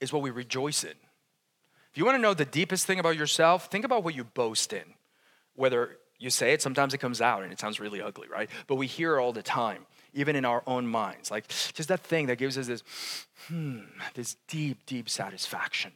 is 0.00 0.12
what 0.12 0.20
we 0.20 0.28
rejoice 0.28 0.84
in. 0.84 0.92
If 1.96 1.98
you 1.98 2.04
want 2.04 2.16
to 2.16 2.20
know 2.20 2.34
the 2.34 2.44
deepest 2.44 2.84
thing 2.84 2.98
about 2.98 3.16
yourself, 3.16 3.70
think 3.70 3.82
about 3.86 4.04
what 4.04 4.14
you 4.14 4.24
boast 4.24 4.74
in. 4.74 4.84
Whether 5.54 5.96
you 6.18 6.28
say 6.28 6.52
it, 6.52 6.60
sometimes 6.60 6.92
it 6.92 6.98
comes 6.98 7.22
out 7.22 7.42
and 7.42 7.50
it 7.50 7.58
sounds 7.58 7.80
really 7.80 8.02
ugly, 8.02 8.28
right? 8.28 8.50
But 8.66 8.74
we 8.74 8.86
hear 8.86 9.16
it 9.16 9.22
all 9.22 9.32
the 9.32 9.42
time, 9.42 9.86
even 10.12 10.36
in 10.36 10.44
our 10.44 10.62
own 10.66 10.86
minds. 10.86 11.30
Like 11.30 11.48
just 11.48 11.88
that 11.88 12.00
thing 12.00 12.26
that 12.26 12.36
gives 12.36 12.58
us 12.58 12.66
this, 12.66 12.82
hmm, 13.48 13.78
this 14.12 14.36
deep, 14.46 14.84
deep 14.84 15.08
satisfaction. 15.08 15.90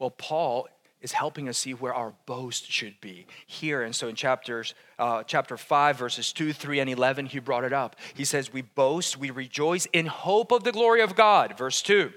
Well, 0.00 0.10
Paul 0.10 0.66
is 1.00 1.12
helping 1.12 1.48
us 1.48 1.58
see 1.58 1.74
where 1.74 1.94
our 1.94 2.12
boast 2.26 2.68
should 2.68 3.00
be 3.00 3.26
here. 3.46 3.82
And 3.82 3.94
so 3.94 4.08
in 4.08 4.16
chapters, 4.16 4.74
uh, 4.98 5.22
chapter 5.22 5.56
5, 5.56 5.96
verses 5.96 6.32
2, 6.32 6.54
3, 6.54 6.80
and 6.80 6.90
11, 6.90 7.26
he 7.26 7.38
brought 7.38 7.62
it 7.62 7.72
up. 7.72 7.94
He 8.14 8.24
says, 8.24 8.52
We 8.52 8.62
boast, 8.62 9.16
we 9.16 9.30
rejoice 9.30 9.86
in 9.92 10.06
hope 10.06 10.50
of 10.50 10.64
the 10.64 10.72
glory 10.72 11.02
of 11.02 11.14
God. 11.14 11.56
Verse 11.56 11.82
2. 11.82 12.12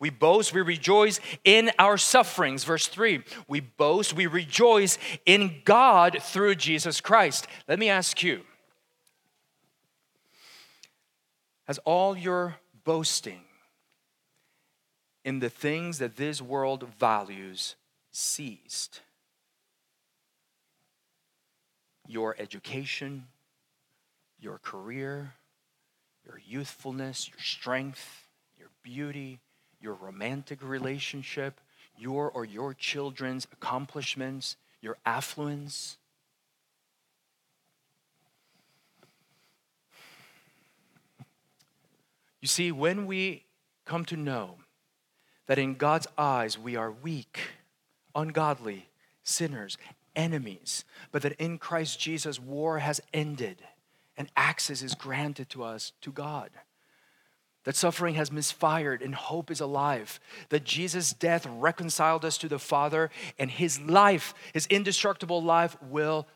We 0.00 0.10
boast, 0.10 0.54
we 0.54 0.60
rejoice 0.60 1.18
in 1.42 1.72
our 1.78 1.98
sufferings. 1.98 2.64
Verse 2.64 2.86
3 2.86 3.22
We 3.48 3.60
boast, 3.60 4.14
we 4.14 4.26
rejoice 4.26 4.98
in 5.26 5.62
God 5.64 6.18
through 6.20 6.54
Jesus 6.54 7.00
Christ. 7.00 7.46
Let 7.66 7.78
me 7.78 7.88
ask 7.88 8.22
you 8.22 8.42
Has 11.66 11.78
all 11.78 12.16
your 12.16 12.56
boasting 12.84 13.40
in 15.24 15.40
the 15.40 15.50
things 15.50 15.98
that 15.98 16.16
this 16.16 16.40
world 16.40 16.86
values 16.98 17.74
ceased? 18.12 19.00
Your 22.06 22.36
education, 22.38 23.26
your 24.40 24.58
career, 24.58 25.34
your 26.24 26.40
youthfulness, 26.46 27.28
your 27.28 27.40
strength, 27.40 28.28
your 28.56 28.70
beauty, 28.82 29.40
your 29.80 29.94
romantic 29.94 30.62
relationship, 30.62 31.60
your 31.96 32.30
or 32.30 32.44
your 32.44 32.74
children's 32.74 33.46
accomplishments, 33.52 34.56
your 34.80 34.96
affluence. 35.04 35.96
You 42.40 42.48
see, 42.48 42.70
when 42.70 43.06
we 43.06 43.44
come 43.84 44.04
to 44.06 44.16
know 44.16 44.56
that 45.46 45.58
in 45.58 45.74
God's 45.74 46.06
eyes 46.16 46.58
we 46.58 46.76
are 46.76 46.90
weak, 46.90 47.40
ungodly, 48.14 48.88
sinners, 49.24 49.76
enemies, 50.14 50.84
but 51.10 51.22
that 51.22 51.32
in 51.32 51.58
Christ 51.58 51.98
Jesus 51.98 52.38
war 52.38 52.78
has 52.78 53.00
ended 53.12 53.62
and 54.16 54.28
access 54.36 54.82
is 54.82 54.94
granted 54.94 55.48
to 55.50 55.62
us 55.62 55.92
to 56.02 56.12
God. 56.12 56.50
That 57.68 57.76
suffering 57.76 58.14
has 58.14 58.32
misfired 58.32 59.02
and 59.02 59.14
hope 59.14 59.50
is 59.50 59.60
alive. 59.60 60.20
That 60.48 60.64
Jesus' 60.64 61.12
death 61.12 61.46
reconciled 61.46 62.24
us 62.24 62.38
to 62.38 62.48
the 62.48 62.58
Father 62.58 63.10
and 63.38 63.50
his 63.50 63.78
life, 63.78 64.32
his 64.54 64.66
indestructible 64.68 65.42
life, 65.42 65.76
will 65.82 66.26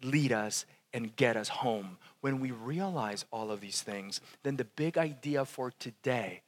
lead 0.00 0.30
us 0.30 0.66
and 0.92 1.16
get 1.16 1.36
us 1.36 1.48
home. 1.48 1.98
When 2.20 2.38
we 2.38 2.52
realize 2.52 3.24
all 3.32 3.50
of 3.50 3.60
these 3.60 3.82
things, 3.82 4.20
then 4.44 4.54
the 4.54 4.64
big 4.64 4.96
idea 4.96 5.44
for 5.44 5.72
today 5.72 6.42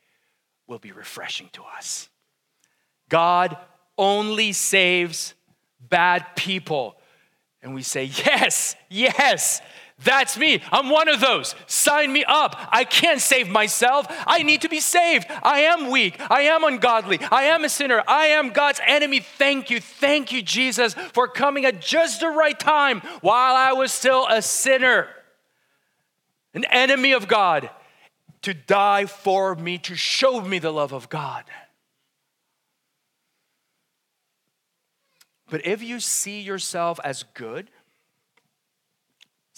will 0.69 0.79
be 0.79 0.93
refreshing 0.93 1.49
to 1.55 1.65
us. 1.77 2.09
God 3.09 3.57
only 3.99 4.53
saves 4.53 5.35
bad 5.81 6.37
people. 6.37 6.95
And 7.61 7.75
we 7.75 7.83
say, 7.83 8.05
Yes, 8.05 8.77
yes, 8.89 9.61
that's 10.05 10.37
me. 10.37 10.63
I'm 10.71 10.89
one 10.89 11.09
of 11.09 11.21
those. 11.21 11.55
Sign 11.67 12.13
me 12.13 12.25
up. 12.27 12.57
I 12.71 12.85
can't 12.85 13.21
save 13.21 13.49
myself. 13.49 14.07
I 14.27 14.43
need 14.43 14.63
to 14.63 14.69
be 14.69 14.81
saved. 14.81 15.27
I 15.43 15.61
am 15.61 15.91
weak. 15.91 16.17
I 16.31 16.43
am 16.43 16.65
ungodly. 16.65 17.21
I 17.31 17.45
am 17.45 17.65
a 17.65 17.69
sinner. 17.69 18.03
I 18.07 18.27
am 18.27 18.51
God's 18.51 18.81
enemy. 18.87 19.21
Thank 19.21 19.71
you. 19.71 19.81
Thank 19.81 20.33
you, 20.33 20.43
Jesus, 20.43 20.95
for 20.95 21.29
coming 21.29 21.65
at 21.65 21.81
just 21.81 22.21
the 22.21 22.29
right 22.29 22.59
time 22.59 23.01
while 23.21 23.55
I 23.55 23.73
was 23.73 23.93
still 23.93 24.27
a 24.29 24.43
sinner, 24.43 25.09
an 26.55 26.65
enemy 26.67 27.13
of 27.13 27.29
God, 27.29 27.71
to 28.43 28.55
die 28.55 29.07
for 29.07 29.55
me, 29.55 29.79
to 29.79 29.95
show 29.95 30.41
me 30.41 30.59
the 30.59 30.73
love 30.73 30.93
of 30.93 31.09
God. 31.09 31.45
But 35.49 35.67
if 35.67 35.83
you 35.83 36.01
see 36.01 36.41
yourself 36.41 36.99
as 37.05 37.25
good, 37.35 37.69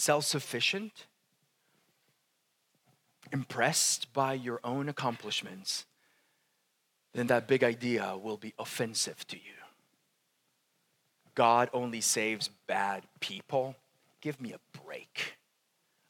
self 0.04 0.26
sufficient, 0.26 1.06
impressed 3.32 4.12
by 4.12 4.34
your 4.34 4.60
own 4.62 4.90
accomplishments, 4.90 5.86
then 7.14 7.26
that 7.28 7.48
big 7.48 7.64
idea 7.64 8.14
will 8.22 8.36
be 8.36 8.52
offensive 8.58 9.26
to 9.26 9.36
you. 9.36 9.58
God 11.34 11.70
only 11.72 12.02
saves 12.02 12.50
bad 12.66 13.04
people. 13.20 13.76
Give 14.20 14.38
me 14.42 14.52
a 14.52 14.78
break. 14.84 15.36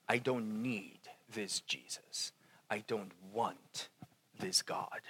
I 0.08 0.18
don't 0.18 0.60
need 0.62 0.98
this 1.32 1.60
Jesus. 1.60 2.32
I 2.68 2.82
don't 2.88 3.12
want 3.32 3.88
this 4.40 4.60
God. 4.60 5.02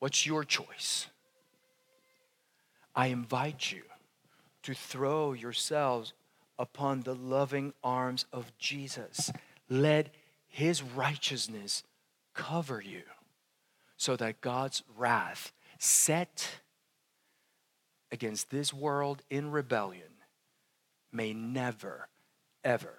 What's 0.00 0.26
your 0.26 0.44
choice? 0.44 1.06
I 2.94 3.06
invite 3.06 3.72
you 3.72 3.82
to 4.62 4.74
throw 4.74 5.32
yourselves 5.32 6.12
upon 6.58 7.00
the 7.00 7.14
loving 7.14 7.72
arms 7.82 8.26
of 8.32 8.52
Jesus. 8.58 9.30
Let 9.68 10.10
his 10.46 10.82
righteousness 10.82 11.82
cover 12.34 12.80
you 12.80 13.02
so 13.96 14.16
that 14.16 14.40
God's 14.40 14.82
wrath 14.96 15.52
set 15.78 16.60
against 18.12 18.50
this 18.50 18.72
world 18.72 19.22
in 19.30 19.50
rebellion 19.50 20.02
may 21.12 21.32
never, 21.32 22.08
ever 22.64 22.94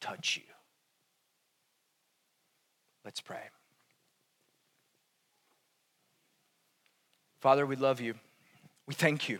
touch 0.00 0.36
you. 0.36 0.42
Let's 3.04 3.20
pray. 3.20 3.50
Father, 7.40 7.66
we 7.66 7.76
love 7.76 8.00
you. 8.00 8.14
We 8.86 8.94
thank 8.94 9.28
you. 9.28 9.38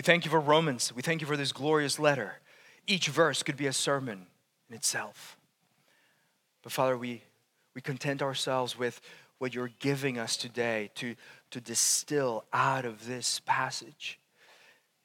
We 0.00 0.02
thank 0.02 0.24
you 0.24 0.30
for 0.30 0.40
Romans. 0.40 0.94
We 0.96 1.02
thank 1.02 1.20
you 1.20 1.26
for 1.26 1.36
this 1.36 1.52
glorious 1.52 1.98
letter. 1.98 2.36
Each 2.86 3.08
verse 3.08 3.42
could 3.42 3.58
be 3.58 3.66
a 3.66 3.72
sermon 3.74 4.28
in 4.70 4.74
itself. 4.74 5.36
But 6.62 6.72
Father, 6.72 6.96
we, 6.96 7.22
we 7.74 7.82
content 7.82 8.22
ourselves 8.22 8.78
with 8.78 8.98
what 9.36 9.52
you're 9.52 9.72
giving 9.78 10.16
us 10.16 10.38
today 10.38 10.90
to, 10.94 11.16
to 11.50 11.60
distill 11.60 12.46
out 12.50 12.86
of 12.86 13.06
this 13.06 13.42
passage 13.44 14.18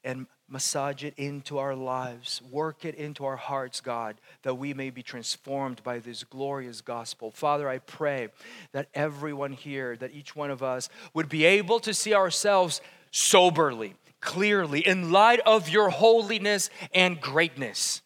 and 0.05 0.27
massage 0.47 1.03
it 1.03 1.13
into 1.17 1.57
our 1.57 1.75
lives, 1.75 2.41
work 2.49 2.85
it 2.85 2.95
into 2.95 3.25
our 3.25 3.35
hearts, 3.35 3.81
God, 3.81 4.15
that 4.43 4.55
we 4.55 4.73
may 4.73 4.91
be 4.91 5.03
transformed 5.03 5.83
by 5.83 5.99
this 5.99 6.23
glorious 6.23 6.79
gospel. 6.79 7.31
Father, 7.31 7.67
I 7.67 7.79
pray 7.79 8.29
that 8.71 8.87
everyone 8.93 9.51
here, 9.51 9.97
that 9.97 10.13
each 10.13 10.37
one 10.37 10.51
of 10.51 10.63
us 10.63 10.87
would 11.13 11.27
be 11.27 11.43
able 11.43 11.81
to 11.81 11.93
see 11.93 12.13
ourselves 12.13 12.79
soberly, 13.11 13.95
clearly, 14.25 14.85
in 14.85 15.11
light 15.11 15.39
of 15.45 15.69
your 15.69 15.89
holiness 15.89 16.69
and 16.93 17.21
greatness. 17.21 18.01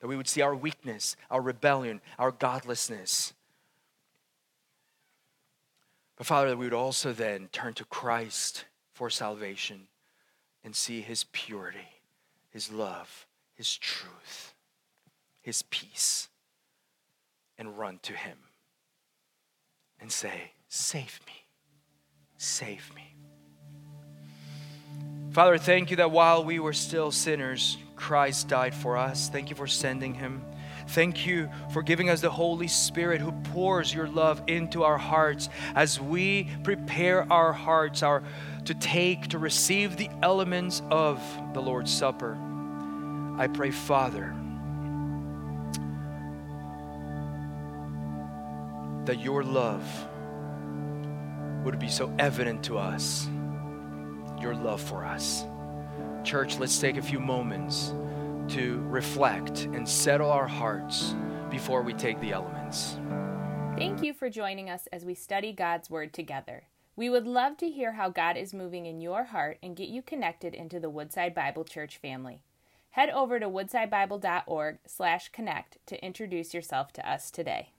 That 0.00 0.06
we 0.06 0.16
would 0.16 0.28
see 0.28 0.42
our 0.42 0.54
weakness, 0.54 1.16
our 1.30 1.40
rebellion, 1.40 2.00
our 2.18 2.30
godlessness. 2.30 3.32
But 6.16 6.26
Father, 6.26 6.50
that 6.50 6.58
we 6.58 6.66
would 6.66 6.74
also 6.74 7.12
then 7.12 7.48
turn 7.50 7.74
to 7.74 7.84
Christ 7.84 8.66
for 8.92 9.10
salvation 9.10 9.88
and 10.62 10.76
see 10.76 11.00
his 11.00 11.24
purity, 11.32 12.02
his 12.50 12.70
love, 12.70 13.26
his 13.54 13.76
truth, 13.76 14.54
his 15.40 15.62
peace, 15.62 16.28
and 17.58 17.78
run 17.78 17.98
to 18.02 18.12
him 18.12 18.38
and 20.00 20.12
say, 20.12 20.52
Save 20.68 21.20
me, 21.26 21.44
save 22.36 22.92
me. 22.94 23.11
Father, 25.32 25.56
thank 25.56 25.90
you 25.90 25.96
that 25.96 26.10
while 26.10 26.44
we 26.44 26.58
were 26.58 26.74
still 26.74 27.10
sinners, 27.10 27.78
Christ 27.96 28.48
died 28.48 28.74
for 28.74 28.98
us. 28.98 29.30
Thank 29.30 29.48
you 29.48 29.56
for 29.56 29.66
sending 29.66 30.12
him. 30.12 30.44
Thank 30.88 31.26
you 31.26 31.48
for 31.72 31.82
giving 31.82 32.10
us 32.10 32.20
the 32.20 32.28
Holy 32.28 32.68
Spirit 32.68 33.22
who 33.22 33.32
pours 33.32 33.94
your 33.94 34.08
love 34.08 34.42
into 34.46 34.84
our 34.84 34.98
hearts 34.98 35.48
as 35.74 35.98
we 35.98 36.50
prepare 36.64 37.32
our 37.32 37.54
hearts 37.54 38.02
our, 38.02 38.22
to 38.66 38.74
take, 38.74 39.28
to 39.28 39.38
receive 39.38 39.96
the 39.96 40.10
elements 40.22 40.82
of 40.90 41.22
the 41.54 41.62
Lord's 41.62 41.90
Supper. 41.90 42.36
I 43.38 43.46
pray, 43.46 43.70
Father, 43.70 44.34
that 49.06 49.18
your 49.20 49.42
love 49.42 49.82
would 51.64 51.78
be 51.78 51.88
so 51.88 52.14
evident 52.18 52.64
to 52.64 52.76
us 52.76 53.28
your 54.42 54.54
love 54.54 54.80
for 54.80 55.04
us. 55.04 55.44
Church, 56.24 56.58
let's 56.58 56.78
take 56.78 56.96
a 56.96 57.02
few 57.02 57.20
moments 57.20 57.94
to 58.48 58.80
reflect 58.88 59.64
and 59.64 59.88
settle 59.88 60.30
our 60.30 60.46
hearts 60.46 61.14
before 61.50 61.82
we 61.82 61.94
take 61.94 62.20
the 62.20 62.32
elements. 62.32 62.98
Thank 63.76 64.02
you 64.02 64.12
for 64.12 64.28
joining 64.28 64.68
us 64.68 64.88
as 64.92 65.04
we 65.04 65.14
study 65.14 65.52
God's 65.52 65.88
Word 65.88 66.12
together. 66.12 66.64
We 66.94 67.08
would 67.08 67.26
love 67.26 67.56
to 67.58 67.70
hear 67.70 67.92
how 67.92 68.10
God 68.10 68.36
is 68.36 68.52
moving 68.52 68.84
in 68.84 69.00
your 69.00 69.24
heart 69.24 69.56
and 69.62 69.74
get 69.74 69.88
you 69.88 70.02
connected 70.02 70.54
into 70.54 70.78
the 70.78 70.90
Woodside 70.90 71.34
Bible 71.34 71.64
Church 71.64 71.96
family. 71.96 72.42
Head 72.90 73.08
over 73.08 73.40
to 73.40 73.48
woodsidebible.org/connect 73.48 75.78
to 75.86 76.04
introduce 76.04 76.52
yourself 76.52 76.92
to 76.92 77.10
us 77.10 77.30
today. 77.30 77.71